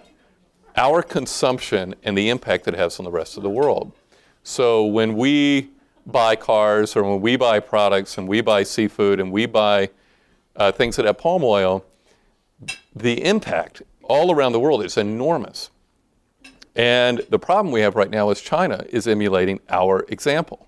our 0.75 1.01
consumption 1.01 1.95
and 2.03 2.17
the 2.17 2.29
impact 2.29 2.67
it 2.67 2.75
has 2.75 2.99
on 2.99 3.05
the 3.05 3.11
rest 3.11 3.37
of 3.37 3.43
the 3.43 3.49
world. 3.49 3.91
So 4.43 4.85
when 4.85 5.15
we 5.15 5.69
buy 6.05 6.35
cars 6.35 6.95
or 6.95 7.03
when 7.03 7.21
we 7.21 7.35
buy 7.35 7.59
products 7.59 8.17
and 8.17 8.27
we 8.27 8.41
buy 8.41 8.63
seafood 8.63 9.19
and 9.19 9.31
we 9.31 9.45
buy 9.45 9.89
uh, 10.55 10.71
things 10.71 10.95
that 10.95 11.05
have 11.05 11.17
palm 11.17 11.43
oil, 11.43 11.85
the 12.95 13.23
impact 13.23 13.81
all 14.03 14.31
around 14.31 14.51
the 14.51 14.59
world 14.59 14.83
is 14.83 14.97
enormous. 14.97 15.69
And 16.75 17.19
the 17.29 17.39
problem 17.39 17.71
we 17.71 17.81
have 17.81 17.95
right 17.95 18.09
now 18.09 18.29
is 18.29 18.41
China 18.41 18.85
is 18.89 19.07
emulating 19.07 19.59
our 19.69 20.05
example. 20.07 20.67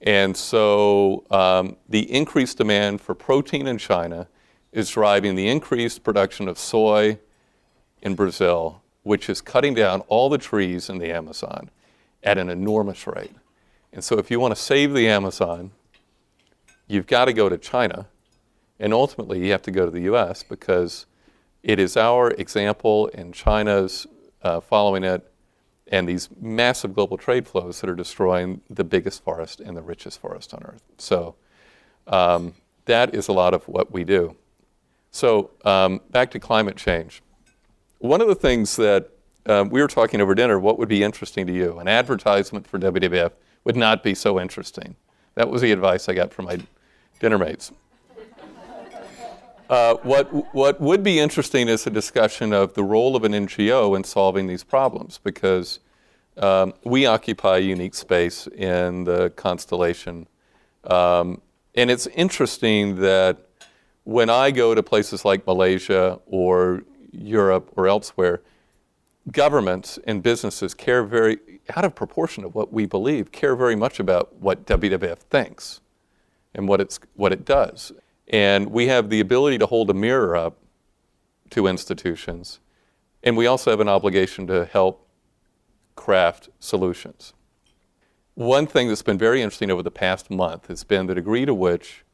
And 0.00 0.36
so 0.36 1.24
um, 1.30 1.76
the 1.88 2.10
increased 2.12 2.58
demand 2.58 3.00
for 3.00 3.14
protein 3.14 3.66
in 3.66 3.78
China 3.78 4.28
is 4.72 4.90
driving 4.90 5.34
the 5.34 5.48
increased 5.48 6.04
production 6.04 6.46
of 6.46 6.58
soy 6.58 7.18
in 8.02 8.14
Brazil, 8.14 8.82
which 9.08 9.30
is 9.30 9.40
cutting 9.40 9.72
down 9.72 10.02
all 10.08 10.28
the 10.28 10.36
trees 10.36 10.90
in 10.90 10.98
the 10.98 11.10
Amazon 11.10 11.70
at 12.22 12.36
an 12.36 12.50
enormous 12.50 13.06
rate. 13.06 13.32
And 13.90 14.04
so 14.04 14.18
if 14.18 14.30
you 14.30 14.38
want 14.38 14.54
to 14.54 14.60
save 14.60 14.92
the 14.92 15.08
Amazon, 15.08 15.70
you've 16.86 17.06
got 17.06 17.24
to 17.24 17.32
go 17.32 17.48
to 17.48 17.56
China. 17.56 18.06
And 18.78 18.92
ultimately, 18.92 19.42
you 19.42 19.50
have 19.52 19.62
to 19.62 19.70
go 19.70 19.86
to 19.86 19.90
the 19.90 20.02
US 20.12 20.42
because 20.42 21.06
it 21.62 21.78
is 21.78 21.96
our 21.96 22.32
example 22.32 23.10
and 23.14 23.32
China's 23.32 24.06
uh, 24.42 24.60
following 24.60 25.04
it 25.04 25.32
and 25.86 26.06
these 26.06 26.28
massive 26.38 26.94
global 26.94 27.16
trade 27.16 27.48
flows 27.48 27.80
that 27.80 27.88
are 27.88 27.96
destroying 27.96 28.60
the 28.68 28.84
biggest 28.84 29.24
forest 29.24 29.58
and 29.58 29.74
the 29.74 29.80
richest 29.80 30.20
forest 30.20 30.52
on 30.52 30.62
earth. 30.64 30.82
So 30.98 31.34
um, 32.08 32.52
that 32.84 33.14
is 33.14 33.28
a 33.28 33.32
lot 33.32 33.54
of 33.54 33.66
what 33.68 33.90
we 33.90 34.04
do. 34.04 34.36
So 35.10 35.52
um, 35.64 36.02
back 36.10 36.30
to 36.32 36.38
climate 36.38 36.76
change. 36.76 37.22
One 37.98 38.20
of 38.20 38.28
the 38.28 38.34
things 38.36 38.76
that 38.76 39.10
um, 39.46 39.70
we 39.70 39.82
were 39.82 39.88
talking 39.88 40.20
over 40.20 40.32
dinner, 40.34 40.58
what 40.58 40.78
would 40.78 40.88
be 40.88 41.02
interesting 41.02 41.48
to 41.48 41.52
you? 41.52 41.80
An 41.80 41.88
advertisement 41.88 42.66
for 42.66 42.78
WWF 42.78 43.32
would 43.64 43.76
not 43.76 44.04
be 44.04 44.14
so 44.14 44.38
interesting. 44.38 44.94
That 45.34 45.48
was 45.48 45.62
the 45.62 45.72
advice 45.72 46.08
I 46.08 46.14
got 46.14 46.32
from 46.32 46.44
my 46.44 46.60
dinner 47.18 47.38
mates. 47.38 47.72
Uh, 49.68 49.94
what, 49.96 50.54
what 50.54 50.80
would 50.80 51.02
be 51.02 51.18
interesting 51.18 51.68
is 51.68 51.86
a 51.86 51.90
discussion 51.90 52.52
of 52.52 52.74
the 52.74 52.84
role 52.84 53.16
of 53.16 53.24
an 53.24 53.32
NGO 53.32 53.96
in 53.96 54.04
solving 54.04 54.46
these 54.46 54.62
problems 54.62 55.18
because 55.22 55.80
um, 56.36 56.72
we 56.84 57.04
occupy 57.04 57.56
a 57.56 57.60
unique 57.60 57.94
space 57.94 58.46
in 58.46 59.04
the 59.04 59.30
constellation. 59.30 60.28
Um, 60.84 61.42
and 61.74 61.90
it's 61.90 62.06
interesting 62.06 62.96
that 63.00 63.38
when 64.04 64.30
I 64.30 64.52
go 64.52 64.74
to 64.74 64.82
places 64.82 65.24
like 65.24 65.46
Malaysia 65.46 66.20
or 66.26 66.84
Europe 67.10 67.70
or 67.76 67.88
elsewhere, 67.88 68.42
governments 69.32 69.98
and 70.04 70.22
businesses 70.22 70.74
care 70.74 71.04
very, 71.04 71.38
out 71.76 71.84
of 71.84 71.94
proportion 71.94 72.44
of 72.44 72.54
what 72.54 72.72
we 72.72 72.86
believe, 72.86 73.32
care 73.32 73.56
very 73.56 73.76
much 73.76 74.00
about 74.00 74.36
what 74.36 74.66
WWF 74.66 75.18
thinks 75.18 75.80
and 76.54 76.68
what, 76.68 76.80
it's, 76.80 76.98
what 77.14 77.32
it 77.32 77.44
does. 77.44 77.92
And 78.28 78.70
we 78.70 78.88
have 78.88 79.10
the 79.10 79.20
ability 79.20 79.58
to 79.58 79.66
hold 79.66 79.90
a 79.90 79.94
mirror 79.94 80.36
up 80.36 80.58
to 81.50 81.66
institutions. 81.66 82.60
And 83.22 83.36
we 83.36 83.46
also 83.46 83.70
have 83.70 83.80
an 83.80 83.88
obligation 83.88 84.46
to 84.48 84.66
help 84.66 85.06
craft 85.96 86.48
solutions. 86.60 87.32
One 88.34 88.66
thing 88.66 88.88
that's 88.88 89.02
been 89.02 89.18
very 89.18 89.42
interesting 89.42 89.70
over 89.70 89.82
the 89.82 89.90
past 89.90 90.30
month 90.30 90.68
has 90.68 90.84
been 90.84 91.06
the 91.06 91.14
degree 91.14 91.44
to 91.44 91.54
which 91.54 92.04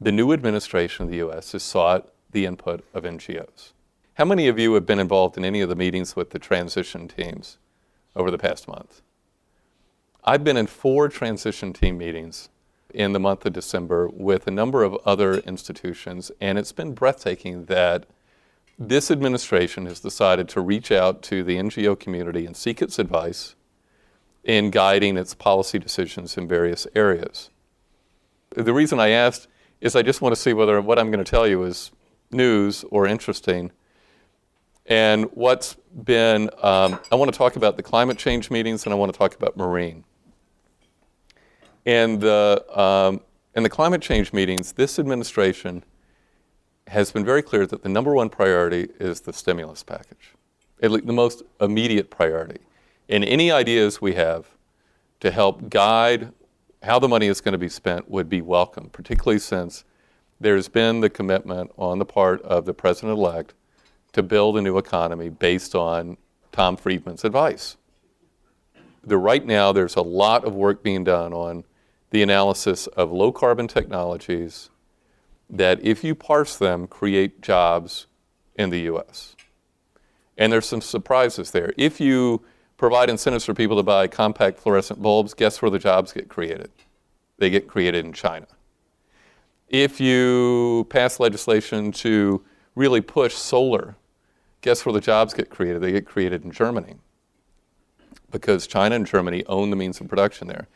the 0.00 0.12
new 0.12 0.32
administration 0.32 1.04
of 1.04 1.10
the 1.10 1.16
U.S. 1.18 1.52
has 1.52 1.62
sought 1.62 2.12
the 2.30 2.44
input 2.44 2.84
of 2.92 3.04
NGOs. 3.04 3.72
How 4.16 4.26
many 4.26 4.46
of 4.46 4.58
you 4.58 4.74
have 4.74 4.84
been 4.84 4.98
involved 4.98 5.38
in 5.38 5.44
any 5.44 5.62
of 5.62 5.70
the 5.70 5.74
meetings 5.74 6.14
with 6.14 6.30
the 6.30 6.38
transition 6.38 7.08
teams 7.08 7.56
over 8.14 8.30
the 8.30 8.36
past 8.36 8.68
month? 8.68 9.00
I've 10.22 10.44
been 10.44 10.58
in 10.58 10.66
four 10.66 11.08
transition 11.08 11.72
team 11.72 11.96
meetings 11.96 12.50
in 12.92 13.14
the 13.14 13.20
month 13.20 13.46
of 13.46 13.54
December 13.54 14.08
with 14.08 14.46
a 14.46 14.50
number 14.50 14.82
of 14.82 14.96
other 15.06 15.38
institutions, 15.38 16.30
and 16.42 16.58
it's 16.58 16.72
been 16.72 16.92
breathtaking 16.92 17.64
that 17.64 18.04
this 18.78 19.10
administration 19.10 19.86
has 19.86 20.00
decided 20.00 20.46
to 20.50 20.60
reach 20.60 20.92
out 20.92 21.22
to 21.22 21.42
the 21.42 21.56
NGO 21.56 21.98
community 21.98 22.44
and 22.44 22.54
seek 22.54 22.82
its 22.82 22.98
advice 22.98 23.54
in 24.44 24.70
guiding 24.70 25.16
its 25.16 25.32
policy 25.34 25.78
decisions 25.78 26.36
in 26.36 26.46
various 26.46 26.86
areas. 26.94 27.48
The 28.54 28.74
reason 28.74 29.00
I 29.00 29.08
asked 29.08 29.48
is 29.80 29.96
I 29.96 30.02
just 30.02 30.20
want 30.20 30.34
to 30.34 30.40
see 30.40 30.52
whether 30.52 30.78
what 30.82 30.98
I'm 30.98 31.10
going 31.10 31.24
to 31.24 31.30
tell 31.30 31.46
you 31.46 31.62
is 31.62 31.92
news 32.30 32.84
or 32.90 33.06
interesting. 33.06 33.72
And 34.86 35.26
what's 35.34 35.76
been, 36.04 36.50
um, 36.62 36.98
I 37.10 37.14
want 37.14 37.32
to 37.32 37.36
talk 37.36 37.56
about 37.56 37.76
the 37.76 37.82
climate 37.82 38.18
change 38.18 38.50
meetings 38.50 38.84
and 38.84 38.92
I 38.92 38.96
want 38.96 39.12
to 39.12 39.18
talk 39.18 39.34
about 39.34 39.56
marine. 39.56 40.04
And 41.86 42.20
the, 42.20 42.64
um, 42.78 43.20
in 43.54 43.62
the 43.62 43.68
climate 43.68 44.02
change 44.02 44.32
meetings, 44.32 44.72
this 44.72 44.98
administration 44.98 45.84
has 46.88 47.12
been 47.12 47.24
very 47.24 47.42
clear 47.42 47.66
that 47.66 47.82
the 47.82 47.88
number 47.88 48.12
one 48.14 48.28
priority 48.28 48.88
is 48.98 49.20
the 49.20 49.32
stimulus 49.32 49.82
package, 49.82 50.34
the 50.80 51.12
most 51.12 51.42
immediate 51.60 52.10
priority. 52.10 52.60
And 53.08 53.24
any 53.24 53.50
ideas 53.50 54.00
we 54.00 54.14
have 54.14 54.46
to 55.20 55.30
help 55.30 55.68
guide 55.68 56.32
how 56.82 56.98
the 56.98 57.08
money 57.08 57.28
is 57.28 57.40
going 57.40 57.52
to 57.52 57.58
be 57.58 57.68
spent 57.68 58.10
would 58.10 58.28
be 58.28 58.40
welcome, 58.40 58.90
particularly 58.90 59.38
since 59.38 59.84
there's 60.40 60.68
been 60.68 61.00
the 61.00 61.10
commitment 61.10 61.70
on 61.76 62.00
the 62.00 62.04
part 62.04 62.42
of 62.42 62.64
the 62.64 62.74
president 62.74 63.16
elect 63.16 63.54
to 64.12 64.22
build 64.22 64.56
a 64.56 64.62
new 64.62 64.78
economy 64.78 65.28
based 65.28 65.74
on 65.74 66.16
Tom 66.52 66.76
Friedman's 66.76 67.24
advice. 67.24 67.76
The, 69.04 69.16
right 69.16 69.44
now, 69.44 69.72
there's 69.72 69.96
a 69.96 70.02
lot 70.02 70.44
of 70.44 70.54
work 70.54 70.82
being 70.82 71.04
done 71.04 71.32
on 71.32 71.64
the 72.10 72.22
analysis 72.22 72.86
of 72.88 73.10
low 73.10 73.32
carbon 73.32 73.66
technologies 73.66 74.70
that, 75.48 75.82
if 75.82 76.04
you 76.04 76.14
parse 76.14 76.56
them, 76.56 76.86
create 76.86 77.40
jobs 77.40 78.06
in 78.54 78.70
the 78.70 78.80
US. 78.80 79.34
And 80.36 80.52
there's 80.52 80.66
some 80.66 80.80
surprises 80.80 81.50
there. 81.50 81.72
If 81.76 82.00
you 82.00 82.42
provide 82.76 83.10
incentives 83.10 83.44
for 83.44 83.54
people 83.54 83.76
to 83.76 83.82
buy 83.82 84.06
compact 84.06 84.58
fluorescent 84.58 85.00
bulbs, 85.02 85.34
guess 85.34 85.60
where 85.62 85.70
the 85.70 85.78
jobs 85.78 86.12
get 86.12 86.28
created? 86.28 86.70
They 87.38 87.50
get 87.50 87.66
created 87.66 88.04
in 88.04 88.12
China. 88.12 88.46
If 89.68 90.00
you 90.00 90.86
pass 90.90 91.18
legislation 91.18 91.92
to 91.92 92.44
really 92.74 93.00
push 93.00 93.34
solar, 93.34 93.96
guess 94.62 94.86
where 94.86 94.92
the 94.92 95.00
jobs 95.00 95.34
get 95.34 95.50
created? 95.50 95.82
They 95.82 95.92
get 95.92 96.06
created 96.06 96.44
in 96.44 96.50
Germany 96.50 96.94
because 98.30 98.66
China 98.66 98.94
and 98.94 99.06
Germany 99.06 99.44
own 99.46 99.70
the 99.70 99.76
means 99.76 100.00
of 100.00 100.08
production 100.08 100.48
there. 100.48 100.68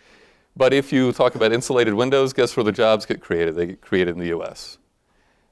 But 0.55 0.73
if 0.73 0.93
you 0.93 1.13
talk 1.13 1.35
about 1.35 1.53
insulated 1.53 1.95
windows, 1.95 2.33
guess 2.33 2.57
where 2.57 2.65
the 2.65 2.73
jobs 2.73 3.07
get 3.07 3.21
created? 3.21 3.55
They 3.55 3.67
get 3.67 3.81
created 3.81 4.15
in 4.15 4.21
the 4.21 4.39
US. 4.39 4.79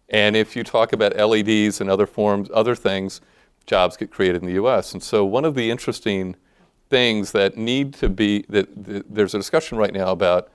And 0.08 0.36
if 0.36 0.54
you 0.54 0.64
talk 0.64 0.92
about 0.92 1.16
LEDs 1.16 1.80
and 1.80 1.88
other 1.88 2.06
forms, 2.06 2.48
other 2.52 2.74
things, 2.74 3.20
jobs 3.66 3.96
get 3.96 4.10
created 4.10 4.42
in 4.42 4.46
the 4.46 4.62
US. 4.64 4.92
And 4.92 5.02
so 5.02 5.24
one 5.24 5.44
of 5.44 5.54
the 5.54 5.70
interesting 5.70 6.36
things 6.90 7.32
that 7.32 7.56
need 7.56 7.94
to 7.94 8.08
be, 8.08 8.44
that, 8.48 8.84
that 8.84 9.14
there's 9.14 9.34
a 9.34 9.38
discussion 9.38 9.78
right 9.78 9.92
now 9.92 10.10
about, 10.12 10.50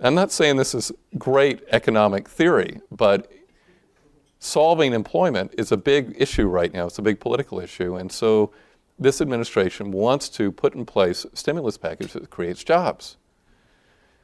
I'm 0.00 0.14
not 0.14 0.30
saying 0.30 0.56
this 0.56 0.74
is 0.74 0.92
great 1.16 1.62
economic 1.70 2.28
theory, 2.28 2.80
but 2.90 3.30
solving 4.38 4.92
employment 4.92 5.54
is 5.58 5.72
a 5.72 5.76
big 5.76 6.14
issue 6.18 6.46
right 6.46 6.72
now. 6.72 6.86
It's 6.86 6.98
a 6.98 7.02
big 7.02 7.20
political 7.20 7.60
issue. 7.60 7.96
And 7.96 8.10
so 8.10 8.52
this 8.98 9.20
administration 9.20 9.92
wants 9.92 10.28
to 10.30 10.50
put 10.50 10.74
in 10.74 10.84
place 10.84 11.24
a 11.24 11.36
stimulus 11.36 11.76
package 11.76 12.12
that 12.12 12.30
creates 12.30 12.64
jobs. 12.64 13.16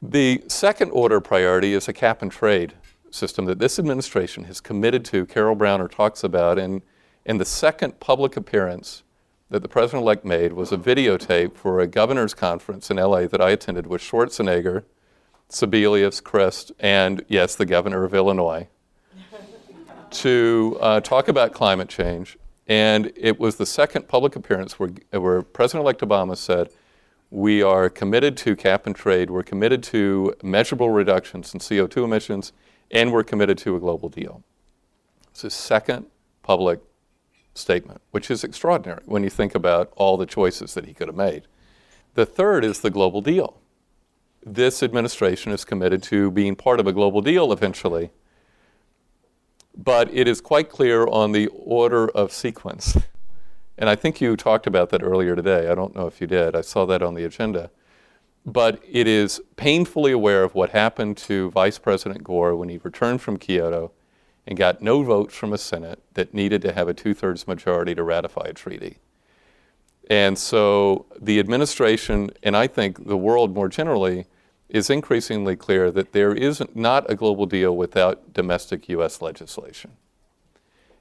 The 0.01 0.43
second 0.47 0.91
order 0.91 1.19
priority 1.21 1.73
is 1.73 1.87
a 1.87 1.93
cap 1.93 2.21
and 2.21 2.31
trade 2.31 2.73
system 3.09 3.45
that 3.45 3.59
this 3.59 3.79
administration 3.79 4.43
has 4.45 4.59
committed 4.59 5.05
to. 5.05 5.25
Carol 5.25 5.55
Browner 5.55 5.87
talks 5.87 6.23
about, 6.23 6.59
and, 6.59 6.81
and 7.25 7.39
the 7.39 7.45
second 7.45 7.99
public 7.99 8.35
appearance 8.35 9.03
that 9.49 9.61
the 9.61 9.69
president 9.69 10.03
elect 10.03 10.25
made 10.25 10.53
was 10.53 10.71
a 10.71 10.77
videotape 10.77 11.55
for 11.55 11.79
a 11.79 11.87
governor's 11.87 12.33
conference 12.33 12.91
in 12.91 12.97
LA 12.97 13.27
that 13.27 13.41
I 13.41 13.51
attended 13.51 13.87
with 13.87 14.01
Schwarzenegger, 14.01 14.83
Sebelius, 15.49 16.21
Crist, 16.21 16.71
and 16.79 17.23
yes, 17.27 17.55
the 17.55 17.65
governor 17.65 18.03
of 18.03 18.13
Illinois, 18.13 18.67
to 20.15 20.77
uh, 20.81 20.99
talk 21.01 21.27
about 21.27 21.53
climate 21.53 21.89
change. 21.89 22.37
And 22.67 23.11
it 23.15 23.39
was 23.39 23.57
the 23.57 23.65
second 23.65 24.07
public 24.07 24.35
appearance 24.35 24.79
where, 24.79 24.91
where 25.11 25.41
President 25.41 25.83
elect 25.83 26.01
Obama 26.01 26.35
said, 26.35 26.69
we 27.29 27.61
are 27.61 27.89
committed 27.89 28.37
to 28.37 28.55
cap 28.55 28.85
and 28.85 28.95
trade. 28.95 29.29
We're 29.29 29.43
committed 29.43 29.83
to 29.83 30.33
measurable 30.41 30.89
reductions 30.89 31.53
in 31.53 31.59
CO2 31.59 32.03
emissions, 32.03 32.53
and 32.91 33.11
we're 33.11 33.23
committed 33.23 33.57
to 33.59 33.75
a 33.75 33.79
global 33.79 34.09
deal. 34.09 34.43
It's 35.31 35.41
his 35.41 35.53
second 35.53 36.05
public 36.43 36.79
statement, 37.53 38.01
which 38.11 38.31
is 38.31 38.43
extraordinary 38.43 39.01
when 39.05 39.23
you 39.23 39.29
think 39.29 39.55
about 39.55 39.91
all 39.95 40.17
the 40.17 40.25
choices 40.25 40.73
that 40.75 40.85
he 40.85 40.93
could 40.93 41.07
have 41.07 41.15
made. 41.15 41.43
The 42.13 42.25
third 42.25 42.63
is 42.63 42.79
the 42.79 42.89
global 42.89 43.21
deal. 43.21 43.59
This 44.45 44.83
administration 44.83 45.51
is 45.51 45.65
committed 45.65 46.03
to 46.03 46.31
being 46.31 46.55
part 46.55 46.79
of 46.79 46.87
a 46.87 46.93
global 46.93 47.21
deal 47.21 47.51
eventually, 47.51 48.11
but 49.77 50.13
it 50.13 50.27
is 50.27 50.41
quite 50.41 50.69
clear 50.69 51.05
on 51.07 51.31
the 51.31 51.47
order 51.47 52.09
of 52.09 52.31
sequence. 52.31 52.97
And 53.77 53.89
I 53.89 53.95
think 53.95 54.21
you 54.21 54.37
talked 54.37 54.67
about 54.67 54.89
that 54.91 55.03
earlier 55.03 55.35
today. 55.35 55.69
I 55.69 55.75
don't 55.75 55.95
know 55.95 56.07
if 56.07 56.21
you 56.21 56.27
did. 56.27 56.55
I 56.55 56.61
saw 56.61 56.85
that 56.85 57.01
on 57.01 57.13
the 57.13 57.25
agenda. 57.25 57.69
but 58.45 58.79
it 58.89 59.07
is 59.07 59.41
painfully 59.55 60.11
aware 60.11 60.43
of 60.43 60.53
what 60.53 60.69
happened 60.69 61.17
to 61.17 61.49
Vice 61.51 61.79
President 61.79 62.23
Gore 62.23 62.55
when 62.55 62.69
he 62.69 62.77
returned 62.77 63.21
from 63.21 63.37
Kyoto 63.37 63.91
and 64.45 64.57
got 64.57 64.81
no 64.81 65.01
votes 65.01 65.35
from 65.35 65.51
a 65.51 65.57
Senate 65.57 65.99
that 66.13 66.33
needed 66.33 66.61
to 66.61 66.71
have 66.71 66.87
a 66.87 66.93
two 66.93 67.15
thirds 67.15 67.47
majority 67.47 67.95
to 67.95 68.03
ratify 68.03 68.45
a 68.45 68.53
treaty. 68.53 68.99
And 70.07 70.37
so 70.37 71.07
the 71.19 71.39
administration, 71.39 72.29
and 72.43 72.55
I 72.55 72.67
think 72.67 73.07
the 73.07 73.17
world 73.17 73.55
more 73.55 73.67
generally, 73.67 74.27
is 74.69 74.89
increasingly 74.89 75.55
clear 75.55 75.91
that 75.91 76.11
there 76.11 76.33
is 76.33 76.61
not 76.73 77.09
a 77.09 77.15
global 77.15 77.45
deal 77.45 77.75
without 77.75 78.33
domestic 78.33 78.89
U.S. 78.89 79.21
legislation. 79.21 79.91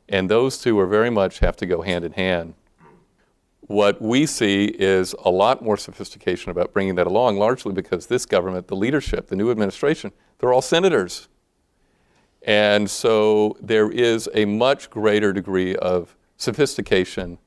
And 0.08 0.28
those 0.28 0.58
two 0.58 0.78
are 0.78 0.86
very 0.86 1.10
much 1.10 1.38
have 1.38 1.56
to 1.56 1.66
go 1.66 1.82
hand 1.82 2.04
in 2.04 2.12
hand. 2.12 2.54
What 3.60 4.02
we 4.02 4.26
see 4.26 4.66
is 4.66 5.14
a 5.24 5.30
lot 5.30 5.62
more 5.62 5.78
sophistication 5.78 6.50
about 6.50 6.74
bringing 6.74 6.96
that 6.96 7.06
along, 7.06 7.38
largely 7.38 7.72
because 7.72 8.06
this 8.06 8.26
government, 8.26 8.68
the 8.68 8.76
leadership, 8.76 9.28
the 9.28 9.36
new 9.36 9.50
administration, 9.50 10.12
they're 10.38 10.52
all 10.52 10.60
senators. 10.60 11.28
And 12.42 12.90
so 12.90 13.56
there 13.62 13.90
is 13.90 14.28
a 14.34 14.44
much 14.44 14.90
greater 14.90 15.32
degree 15.32 15.74
of 15.76 16.14
sophistication 16.36 17.38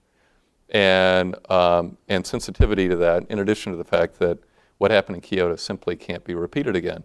and, 0.69 1.35
um, 1.51 1.97
and 2.07 2.25
sensitivity 2.25 2.87
to 2.87 2.95
that, 2.95 3.29
in 3.29 3.37
addition 3.37 3.71
to 3.71 3.77
the 3.77 3.83
fact 3.83 4.17
that 4.17 4.39
what 4.77 4.91
happened 4.91 5.15
in 5.15 5.21
Kyoto 5.21 5.55
simply 5.55 5.95
can't 5.95 6.23
be 6.23 6.35
repeated 6.35 6.75
again. 6.75 7.03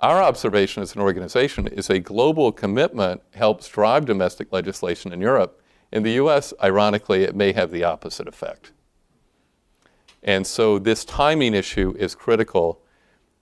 Our 0.00 0.22
observation 0.22 0.82
as 0.82 0.94
an 0.94 1.00
organization 1.00 1.66
is 1.66 1.88
a 1.88 1.98
global 1.98 2.52
commitment 2.52 3.22
helps 3.34 3.68
drive 3.68 4.04
domestic 4.04 4.52
legislation 4.52 5.12
in 5.12 5.20
Europe. 5.20 5.62
In 5.90 6.02
the 6.02 6.12
US, 6.12 6.52
ironically, 6.62 7.22
it 7.22 7.34
may 7.34 7.52
have 7.52 7.70
the 7.70 7.84
opposite 7.84 8.28
effect. 8.28 8.72
And 10.22 10.46
so 10.46 10.78
this 10.78 11.04
timing 11.04 11.54
issue 11.54 11.94
is 11.98 12.14
critical 12.14 12.82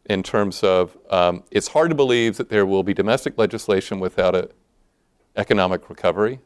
in 0.05 0.23
terms 0.23 0.63
of 0.63 0.97
um, 1.11 1.43
it's 1.51 1.69
hard 1.69 1.89
to 1.89 1.95
believe 1.95 2.37
that 2.37 2.51
there 2.51 2.67
will 2.67 2.83
be 2.83 2.95
domestic 2.95 3.39
legislation 3.39 3.99
without 3.99 4.37
an 4.37 4.49
economic 5.35 5.89
recovery. 5.89 6.41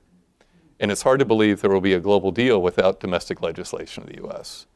And 0.80 0.92
it's 0.92 1.02
hard 1.02 1.18
to 1.18 1.24
believe 1.24 1.60
there 1.60 1.72
will 1.72 1.80
be 1.80 1.92
a 1.92 2.00
global 2.00 2.30
deal 2.30 2.62
without 2.62 3.00
domestic 3.00 3.42
legislation 3.42 4.04
in 4.04 4.14
the 4.14 4.28
US. 4.28 4.66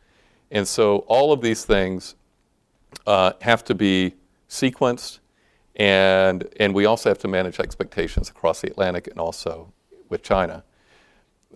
And 0.51 0.67
so 0.67 0.99
all 1.09 1.33
of 1.33 1.41
these 1.41 1.65
things 1.65 2.17
uh, 3.07 3.33
have 3.41 3.65
to 3.65 3.75
be 3.75 4.15
sequenced, 4.49 5.19
and, 5.77 6.49
and 6.61 6.75
we 6.75 6.85
also 6.85 7.09
have 7.09 7.19
to 7.19 7.29
manage 7.29 7.59
expectations 7.59 8.31
across 8.31 8.61
the 8.61 8.71
Atlantic 8.71 9.07
and 9.07 9.19
also 9.19 9.73
with 10.09 10.23
China. 10.23 10.63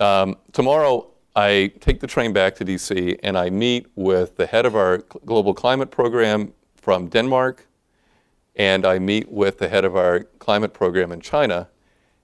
Um, 0.00 0.36
tomorrow, 0.52 1.08
I 1.34 1.72
take 1.80 2.00
the 2.00 2.06
train 2.06 2.32
back 2.32 2.54
to 2.56 2.64
DC 2.64 3.18
and 3.22 3.36
I 3.36 3.50
meet 3.50 3.86
with 3.94 4.36
the 4.36 4.46
head 4.46 4.64
of 4.64 4.74
our 4.74 4.98
global 5.26 5.52
climate 5.52 5.90
program 5.90 6.54
from 6.74 7.08
Denmark, 7.08 7.66
and 8.54 8.86
I 8.86 8.98
meet 8.98 9.30
with 9.30 9.58
the 9.58 9.68
head 9.68 9.84
of 9.84 9.96
our 9.96 10.20
climate 10.38 10.72
program 10.72 11.12
in 11.12 11.20
China. 11.20 11.68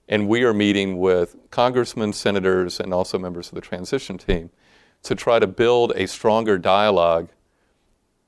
And 0.09 0.27
we 0.27 0.43
are 0.43 0.53
meeting 0.53 0.97
with 0.97 1.35
congressmen, 1.51 2.11
senators, 2.13 2.79
and 2.79 2.93
also 2.93 3.19
members 3.19 3.49
of 3.49 3.55
the 3.55 3.61
transition 3.61 4.17
team 4.17 4.49
to 5.03 5.15
try 5.15 5.37
to 5.37 5.47
build 5.47 5.93
a 5.95 6.07
stronger 6.07 6.57
dialogue 6.57 7.29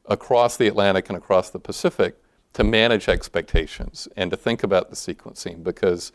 across 0.08 0.58
the 0.58 0.68
Atlantic 0.68 1.10
and 1.10 1.18
across 1.18 1.50
the 1.50 1.60
Pacific 1.60 2.16
to 2.54 2.64
manage 2.64 3.10
expectations 3.10 4.08
and 4.16 4.32
to 4.32 4.38
think 4.38 4.64
about 4.64 4.90
the 4.90 4.96
sequencing 4.96 5.64
because 5.64 6.12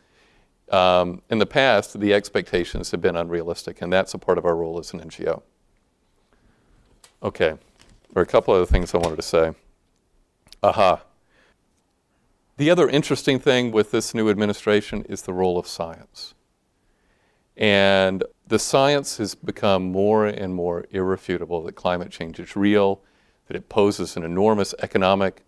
um, 0.70 1.22
in 1.28 1.38
the 1.38 1.46
past, 1.46 1.98
the 1.98 2.14
expectations 2.14 2.92
have 2.92 3.00
been 3.00 3.16
unrealistic, 3.16 3.82
and 3.82 3.92
that's 3.92 4.14
a 4.14 4.18
part 4.18 4.38
of 4.38 4.44
our 4.44 4.54
role 4.54 4.78
as 4.78 4.92
an 4.92 5.00
NGO. 5.00 5.42
Okay, 7.22 7.54
there 8.12 8.20
are 8.20 8.22
a 8.22 8.26
couple 8.26 8.54
other 8.54 8.66
things 8.66 8.94
I 8.94 8.98
wanted 8.98 9.16
to 9.16 9.22
say. 9.22 9.52
Aha. 10.62 11.02
The 12.56 12.70
other 12.70 12.88
interesting 12.88 13.38
thing 13.38 13.72
with 13.72 13.90
this 13.90 14.14
new 14.14 14.30
administration 14.30 15.04
is 15.08 15.22
the 15.22 15.32
role 15.32 15.58
of 15.58 15.66
science. 15.66 16.34
And 17.56 18.22
the 18.46 18.58
science 18.58 19.16
has 19.16 19.34
become 19.34 19.90
more 19.90 20.26
and 20.26 20.54
more 20.54 20.86
irrefutable 20.90 21.62
that 21.64 21.74
climate 21.74 22.10
change 22.10 22.38
is 22.38 22.56
real, 22.56 23.02
that 23.50 23.56
it 23.56 23.68
poses 23.68 24.16
an 24.16 24.22
enormous 24.22 24.76
economic 24.78 25.42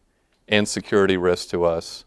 and 0.49 0.67
security 0.67 1.17
risk 1.17 1.51
to 1.51 1.65
us. 1.65 2.05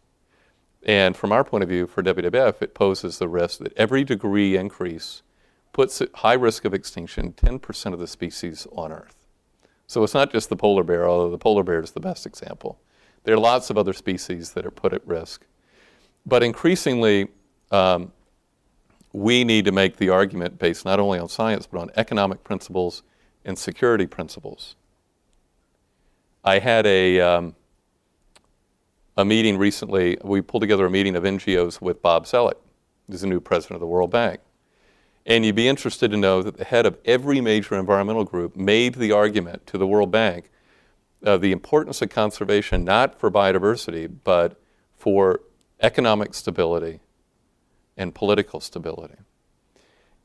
And 0.86 1.16
from 1.16 1.32
our 1.32 1.46
point 1.46 1.64
of 1.64 1.70
view, 1.70 1.88
for 1.88 2.04
WWF, 2.04 2.62
it 2.62 2.74
poses 2.74 3.18
the 3.18 3.30
risk 3.30 3.60
that 3.60 3.72
every 3.78 4.04
degree 4.04 4.58
increase 4.58 5.22
puts 5.72 6.02
at 6.02 6.10
high 6.16 6.34
risk 6.34 6.66
of 6.66 6.74
extinction 6.74 7.32
10% 7.32 7.94
of 7.94 8.00
the 8.00 8.08
species 8.08 8.68
on 8.74 8.92
Earth. 8.92 9.26
So 9.88 10.04
it's 10.04 10.14
not 10.14 10.34
just 10.34 10.50
the 10.50 10.58
polar 10.58 10.84
bear, 10.84 11.08
although 11.08 11.32
the 11.32 11.38
polar 11.38 11.64
bear 11.64 11.80
is 11.80 11.92
the 11.92 12.02
best 12.02 12.26
example. 12.26 12.78
There 13.24 13.34
are 13.34 13.40
lots 13.40 13.70
of 13.70 13.78
other 13.78 13.94
species 13.94 14.52
that 14.52 14.66
are 14.66 14.72
put 14.72 14.92
at 14.92 15.08
risk. 15.08 15.46
But 16.26 16.44
increasingly, 16.44 17.30
um, 17.72 18.12
we 19.14 19.46
need 19.46 19.64
to 19.64 19.72
make 19.72 19.96
the 19.96 20.10
argument 20.10 20.60
based 20.60 20.84
not 20.84 21.00
only 21.00 21.20
on 21.20 21.30
science, 21.30 21.66
but 21.72 21.80
on 21.80 21.90
economic 21.96 22.44
principles 22.44 23.02
and 23.46 23.58
security 23.58 24.08
principles. 24.08 24.76
I 26.46 26.60
had 26.60 26.86
a, 26.86 27.20
um, 27.20 27.56
a 29.18 29.26
meeting 29.26 29.58
recently. 29.58 30.16
We 30.24 30.42
pulled 30.42 30.62
together 30.62 30.86
a 30.86 30.92
meeting 30.92 31.16
of 31.16 31.24
NGOs 31.24 31.82
with 31.82 32.04
Bob 32.04 32.26
Zoellick, 32.26 32.60
who's 33.10 33.22
the 33.22 33.28
new 33.28 33.40
president 33.40 33.78
of 33.78 33.80
the 33.80 33.88
World 33.88 34.12
Bank. 34.12 34.42
And 35.26 35.44
you'd 35.44 35.56
be 35.56 35.68
interested 35.68 36.12
to 36.12 36.18
know 36.18 36.44
that 36.44 36.58
the 36.58 36.64
head 36.64 36.86
of 36.86 37.00
every 37.04 37.42
major 37.42 37.76
environmental 37.76 38.26
group 38.26 38.56
made 38.56 38.94
the 38.94 39.12
argument 39.12 39.66
to 39.66 39.80
the 39.80 39.88
World 39.88 40.12
Bank 40.12 40.52
of 41.24 41.42
the 41.42 41.52
importance 41.52 42.04
of 42.04 42.12
conservation, 42.12 42.84
not 42.84 43.20
for 43.20 43.32
biodiversity, 43.32 44.08
but 44.24 44.62
for 44.96 45.42
economic 45.82 46.36
stability 46.36 47.00
and 47.98 48.14
political 48.14 48.60
stability. 48.60 49.16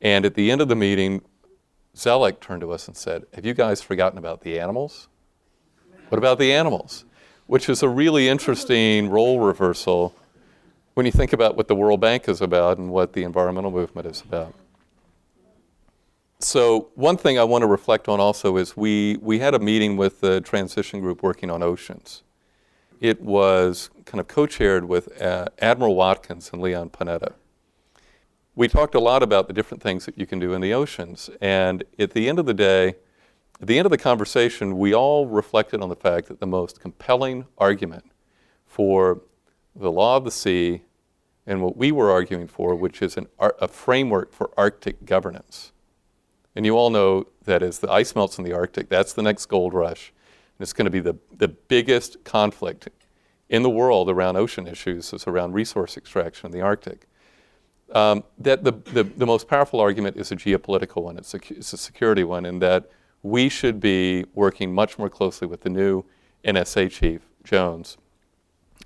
And 0.02 0.26
at 0.26 0.34
the 0.34 0.50
end 0.50 0.60
of 0.60 0.68
the 0.68 0.76
meeting, 0.76 1.22
Zoellick 1.96 2.40
turned 2.40 2.60
to 2.60 2.72
us 2.72 2.88
and 2.88 2.96
said, 2.96 3.24
Have 3.32 3.46
you 3.46 3.54
guys 3.54 3.80
forgotten 3.80 4.18
about 4.18 4.42
the 4.42 4.60
animals? 4.60 5.08
What 6.10 6.18
about 6.18 6.40
the 6.40 6.52
animals? 6.52 7.04
Which 7.46 7.68
is 7.68 7.84
a 7.84 7.88
really 7.88 8.28
interesting 8.28 9.08
role 9.08 9.38
reversal 9.38 10.12
when 10.94 11.06
you 11.06 11.12
think 11.12 11.32
about 11.32 11.56
what 11.56 11.68
the 11.68 11.76
World 11.76 12.00
Bank 12.00 12.28
is 12.28 12.40
about 12.40 12.78
and 12.78 12.90
what 12.90 13.12
the 13.12 13.22
environmental 13.22 13.70
movement 13.70 14.08
is 14.08 14.20
about. 14.20 14.52
So, 16.40 16.88
one 16.96 17.16
thing 17.16 17.38
I 17.38 17.44
want 17.44 17.62
to 17.62 17.68
reflect 17.68 18.08
on 18.08 18.18
also 18.18 18.56
is 18.56 18.76
we, 18.76 19.18
we 19.22 19.38
had 19.38 19.54
a 19.54 19.60
meeting 19.60 19.96
with 19.96 20.20
the 20.20 20.40
transition 20.40 21.00
group 21.00 21.22
working 21.22 21.48
on 21.48 21.62
oceans. 21.62 22.24
It 23.00 23.22
was 23.22 23.88
kind 24.04 24.18
of 24.20 24.26
co 24.26 24.46
chaired 24.46 24.86
with 24.86 25.20
uh, 25.22 25.46
Admiral 25.60 25.94
Watkins 25.94 26.50
and 26.52 26.60
Leon 26.60 26.90
Panetta. 26.90 27.34
We 28.56 28.66
talked 28.66 28.96
a 28.96 29.00
lot 29.00 29.22
about 29.22 29.46
the 29.46 29.52
different 29.52 29.80
things 29.80 30.06
that 30.06 30.18
you 30.18 30.26
can 30.26 30.40
do 30.40 30.54
in 30.54 30.60
the 30.60 30.74
oceans, 30.74 31.30
and 31.40 31.84
at 32.00 32.14
the 32.14 32.28
end 32.28 32.40
of 32.40 32.46
the 32.46 32.54
day, 32.54 32.96
at 33.60 33.66
the 33.66 33.78
end 33.78 33.86
of 33.86 33.90
the 33.90 33.98
conversation, 33.98 34.78
we 34.78 34.94
all 34.94 35.26
reflected 35.26 35.82
on 35.82 35.90
the 35.90 35.96
fact 35.96 36.28
that 36.28 36.40
the 36.40 36.46
most 36.46 36.80
compelling 36.80 37.46
argument 37.58 38.04
for 38.66 39.20
the 39.76 39.92
law 39.92 40.16
of 40.16 40.24
the 40.24 40.30
sea 40.30 40.82
and 41.46 41.62
what 41.62 41.76
we 41.76 41.92
were 41.92 42.10
arguing 42.10 42.46
for, 42.46 42.74
which 42.74 43.02
is 43.02 43.16
an, 43.16 43.26
a 43.38 43.68
framework 43.68 44.32
for 44.32 44.50
Arctic 44.56 45.04
governance. 45.04 45.72
And 46.56 46.64
you 46.64 46.76
all 46.76 46.90
know 46.90 47.26
that 47.44 47.62
as 47.62 47.80
the 47.80 47.90
ice 47.90 48.14
melts 48.14 48.38
in 48.38 48.44
the 48.44 48.52
Arctic, 48.52 48.88
that's 48.88 49.12
the 49.12 49.22
next 49.22 49.46
gold 49.46 49.74
rush. 49.74 50.12
And 50.58 50.62
it's 50.62 50.72
going 50.72 50.86
to 50.86 50.90
be 50.90 51.00
the, 51.00 51.16
the 51.36 51.48
biggest 51.48 52.24
conflict 52.24 52.88
in 53.48 53.62
the 53.62 53.70
world 53.70 54.08
around 54.08 54.36
ocean 54.36 54.66
issues, 54.66 55.12
is 55.12 55.26
around 55.26 55.52
resource 55.52 55.96
extraction 55.96 56.46
in 56.46 56.52
the 56.52 56.60
Arctic. 56.60 57.06
Um, 57.92 58.24
that 58.38 58.62
the, 58.62 58.72
the, 58.92 59.02
the, 59.02 59.26
most 59.26 59.48
powerful 59.48 59.80
argument 59.80 60.16
is 60.16 60.30
a 60.30 60.36
geopolitical 60.36 61.02
one, 61.02 61.18
it's 61.18 61.34
a, 61.34 61.40
it's 61.48 61.72
a 61.72 61.76
security 61.76 62.22
one, 62.22 62.46
in 62.46 62.60
that 62.60 62.88
we 63.22 63.48
should 63.48 63.80
be 63.80 64.24
working 64.34 64.74
much 64.74 64.98
more 64.98 65.10
closely 65.10 65.46
with 65.46 65.62
the 65.62 65.70
new 65.70 66.04
NSA 66.44 66.90
chief, 66.90 67.22
Jones, 67.44 67.98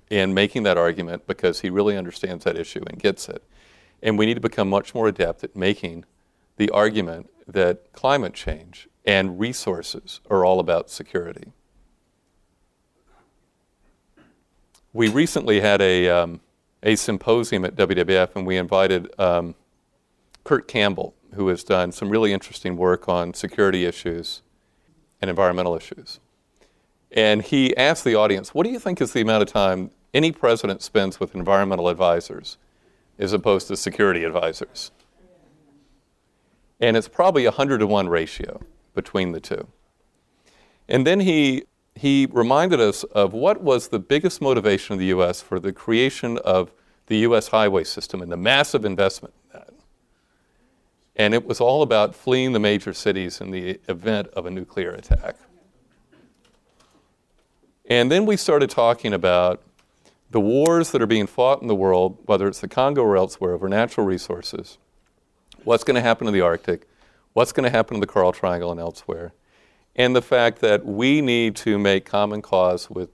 in 0.09 0.33
making 0.33 0.63
that 0.63 0.77
argument 0.77 1.25
because 1.25 1.61
he 1.61 1.69
really 1.69 1.97
understands 1.97 2.43
that 2.43 2.57
issue 2.57 2.83
and 2.87 2.99
gets 2.99 3.29
it. 3.29 3.43
And 4.03 4.19
we 4.19 4.25
need 4.25 4.35
to 4.35 4.41
become 4.41 4.69
much 4.69 4.93
more 4.93 5.07
adept 5.07 5.43
at 5.43 5.55
making 5.55 6.05
the 6.57 6.69
argument 6.69 7.29
that 7.47 7.91
climate 7.93 8.33
change 8.33 8.87
and 9.05 9.39
resources 9.39 10.19
are 10.29 10.43
all 10.43 10.59
about 10.59 10.89
security. 10.89 11.51
We 14.93 15.09
recently 15.09 15.59
had 15.59 15.81
a, 15.81 16.09
um, 16.09 16.39
a 16.81 16.95
symposium 16.95 17.65
at 17.65 17.75
WWF 17.75 18.35
and 18.35 18.45
we 18.45 18.57
invited 18.57 19.13
um, 19.19 19.55
Kurt 20.43 20.67
Campbell, 20.67 21.13
who 21.35 21.47
has 21.49 21.63
done 21.63 21.91
some 21.91 22.09
really 22.09 22.33
interesting 22.33 22.75
work 22.77 23.07
on 23.07 23.33
security 23.33 23.85
issues 23.85 24.41
and 25.21 25.29
environmental 25.29 25.75
issues. 25.75 26.19
And 27.11 27.41
he 27.41 27.75
asked 27.77 28.03
the 28.03 28.15
audience, 28.15 28.53
What 28.53 28.65
do 28.65 28.71
you 28.71 28.79
think 28.79 29.01
is 29.01 29.13
the 29.13 29.21
amount 29.21 29.43
of 29.43 29.49
time 29.49 29.91
any 30.13 30.31
president 30.31 30.81
spends 30.81 31.19
with 31.19 31.35
environmental 31.35 31.87
advisors 31.87 32.57
as 33.17 33.33
opposed 33.33 33.67
to 33.67 33.77
security 33.77 34.23
advisors? 34.23 34.91
And 36.79 36.97
it's 36.97 37.07
probably 37.07 37.45
a 37.45 37.51
100 37.51 37.79
to 37.79 37.87
1 37.87 38.09
ratio 38.09 38.61
between 38.93 39.31
the 39.31 39.39
two. 39.39 39.67
And 40.87 41.07
then 41.07 41.21
he 41.21 41.63
he 41.97 42.27
reminded 42.29 42.81
us 42.81 43.03
of 43.05 43.31
what 43.31 43.61
was 43.61 43.87
the 43.87 43.99
biggest 43.99 44.41
motivation 44.41 44.93
of 44.93 44.99
the 44.99 45.05
U.S. 45.07 45.41
for 45.41 45.61
the 45.61 45.71
creation 45.71 46.37
of 46.39 46.71
the 47.07 47.19
U.S. 47.19 47.47
highway 47.47 47.85
system 47.85 48.21
and 48.21 48.29
the 48.29 48.37
massive 48.37 48.83
investment. 48.83 49.33
And 51.15 51.33
it 51.33 51.45
was 51.45 51.61
all 51.61 51.81
about 51.81 52.13
fleeing 52.13 52.51
the 52.51 52.59
major 52.59 52.93
cities 52.93 53.39
in 53.39 53.51
the 53.51 53.79
event 53.87 54.27
of 54.29 54.45
a 54.45 54.51
nuclear 54.51 54.91
attack. 54.91 55.35
And 57.89 58.11
then 58.11 58.25
we 58.25 58.35
started 58.35 58.69
talking 58.69 59.13
about 59.13 59.61
the 60.31 60.41
wars 60.41 60.91
that 60.91 61.01
are 61.01 61.07
being 61.07 61.27
fought 61.27 61.61
in 61.61 61.67
the 61.67 61.75
world, 61.75 62.17
whether 62.25 62.47
it's 62.47 62.59
the 62.59 62.67
Congo 62.67 63.03
or 63.03 63.15
elsewhere, 63.15 63.53
over 63.53 63.69
natural 63.69 64.05
resources, 64.05 64.77
what's 65.63 65.83
going 65.83 65.95
to 65.95 66.01
happen 66.01 66.27
in 66.27 66.33
the 66.33 66.41
Arctic, 66.41 66.87
what's 67.33 67.51
going 67.51 67.63
to 67.63 67.69
happen 67.69 67.95
in 67.95 68.01
the 68.01 68.07
Coral 68.07 68.33
Triangle 68.33 68.71
and 68.71 68.79
elsewhere, 68.79 69.33
and 69.95 70.15
the 70.15 70.21
fact 70.21 70.59
that 70.59 70.85
we 70.85 71.21
need 71.21 71.55
to 71.57 71.77
make 71.79 72.05
common 72.05 72.41
cause 72.41 72.89
with 72.89 73.09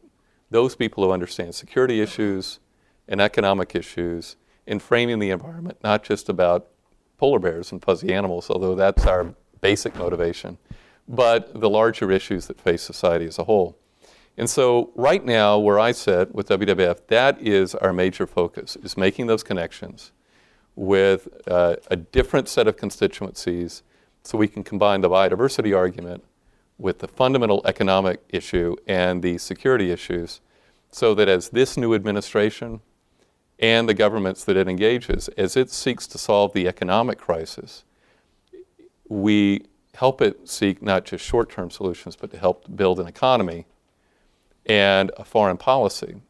those 0.50 0.76
people 0.76 1.04
who 1.04 1.12
understand 1.12 1.54
security 1.54 2.02
issues 2.02 2.60
and 3.08 3.22
economic 3.22 3.76
issues 3.76 4.36
in 4.66 4.80
framing 4.80 5.20
the 5.20 5.30
environment, 5.30 5.78
not 5.84 6.04
just 6.04 6.28
about 6.28 6.71
polar 7.22 7.38
bears 7.38 7.72
and 7.72 7.84
fuzzy 7.84 8.12
animals, 8.12 8.50
although 8.50 8.74
that's 8.74 9.06
our 9.06 9.36
basic 9.62 9.96
motivation, 9.96 10.58
but 11.08 11.54
the 11.54 11.70
larger 11.70 12.12
issues 12.12 12.48
that 12.48 12.60
face 12.60 12.82
society 12.82 13.26
as 13.28 13.38
a 13.38 13.44
whole. 13.44 13.78
And 14.38 14.50
so 14.50 14.90
right 14.96 15.24
now, 15.24 15.60
where 15.60 15.80
I 15.80 15.92
sit 15.92 16.34
with 16.34 16.50
WWF, 16.50 17.06
that 17.10 17.40
is 17.40 17.76
our 17.76 17.94
major 17.94 18.26
focus, 18.26 18.76
is 18.78 18.98
making 18.98 19.28
those 19.28 19.44
connections 19.44 20.12
with 20.76 21.28
uh, 21.48 21.76
a 21.92 21.96
different 21.96 22.50
set 22.50 22.68
of 22.68 22.76
constituencies 22.76 23.84
so 24.24 24.36
we 24.36 24.48
can 24.48 24.64
combine 24.64 25.02
the 25.02 25.10
biodiversity 25.10 25.78
argument 25.78 26.24
with 26.80 27.00
the 27.00 27.08
fundamental 27.08 27.62
economic 27.66 28.20
issue 28.30 28.76
and 28.88 29.22
the 29.22 29.38
security 29.38 29.92
issues 29.92 30.42
so 30.90 31.14
that 31.14 31.30
as 31.30 31.50
this 31.50 31.78
new 31.78 31.94
administration 31.94 32.82
and 33.62 33.88
the 33.88 33.94
governments 33.94 34.44
that 34.46 34.58
it 34.58 34.68
engages, 34.68 35.28
as 35.30 35.56
it 35.56 35.70
seeks 35.70 36.08
to 36.08 36.18
solve 36.18 36.54
the 36.54 36.68
economic 36.68 37.20
crisis, 37.20 37.84
we 39.08 39.64
help 39.94 40.22
it 40.22 40.50
seek 40.50 40.82
not 40.82 41.06
just 41.06 41.24
short 41.24 41.50
term 41.50 41.70
solutions, 41.70 42.16
but 42.16 42.32
to 42.32 42.38
help 42.38 42.76
build 42.76 43.00
an 43.00 43.08
economy 43.08 43.66
and 44.66 45.12
a 45.18 45.24
foreign 45.24 45.58
policy 45.58 46.22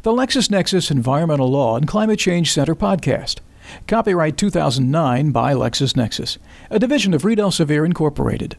The 0.00 0.12
LexisNexis 0.12 0.90
Environmental 0.90 1.50
Law 1.50 1.76
and 1.76 1.86
Climate 1.86 2.18
Change 2.18 2.50
Center 2.50 2.74
podcast. 2.74 3.40
Copyright 3.86 4.36
2009 4.36 5.30
by 5.30 5.54
LexisNexis, 5.54 6.38
a 6.70 6.78
division 6.78 7.14
of 7.14 7.24
Reed 7.24 7.38
Elsevier 7.38 7.84
Incorporated. 7.84 8.56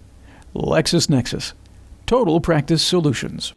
LexisNexis. 0.55 1.53
Total 2.05 2.39
Practice 2.39 2.83
Solutions. 2.83 3.53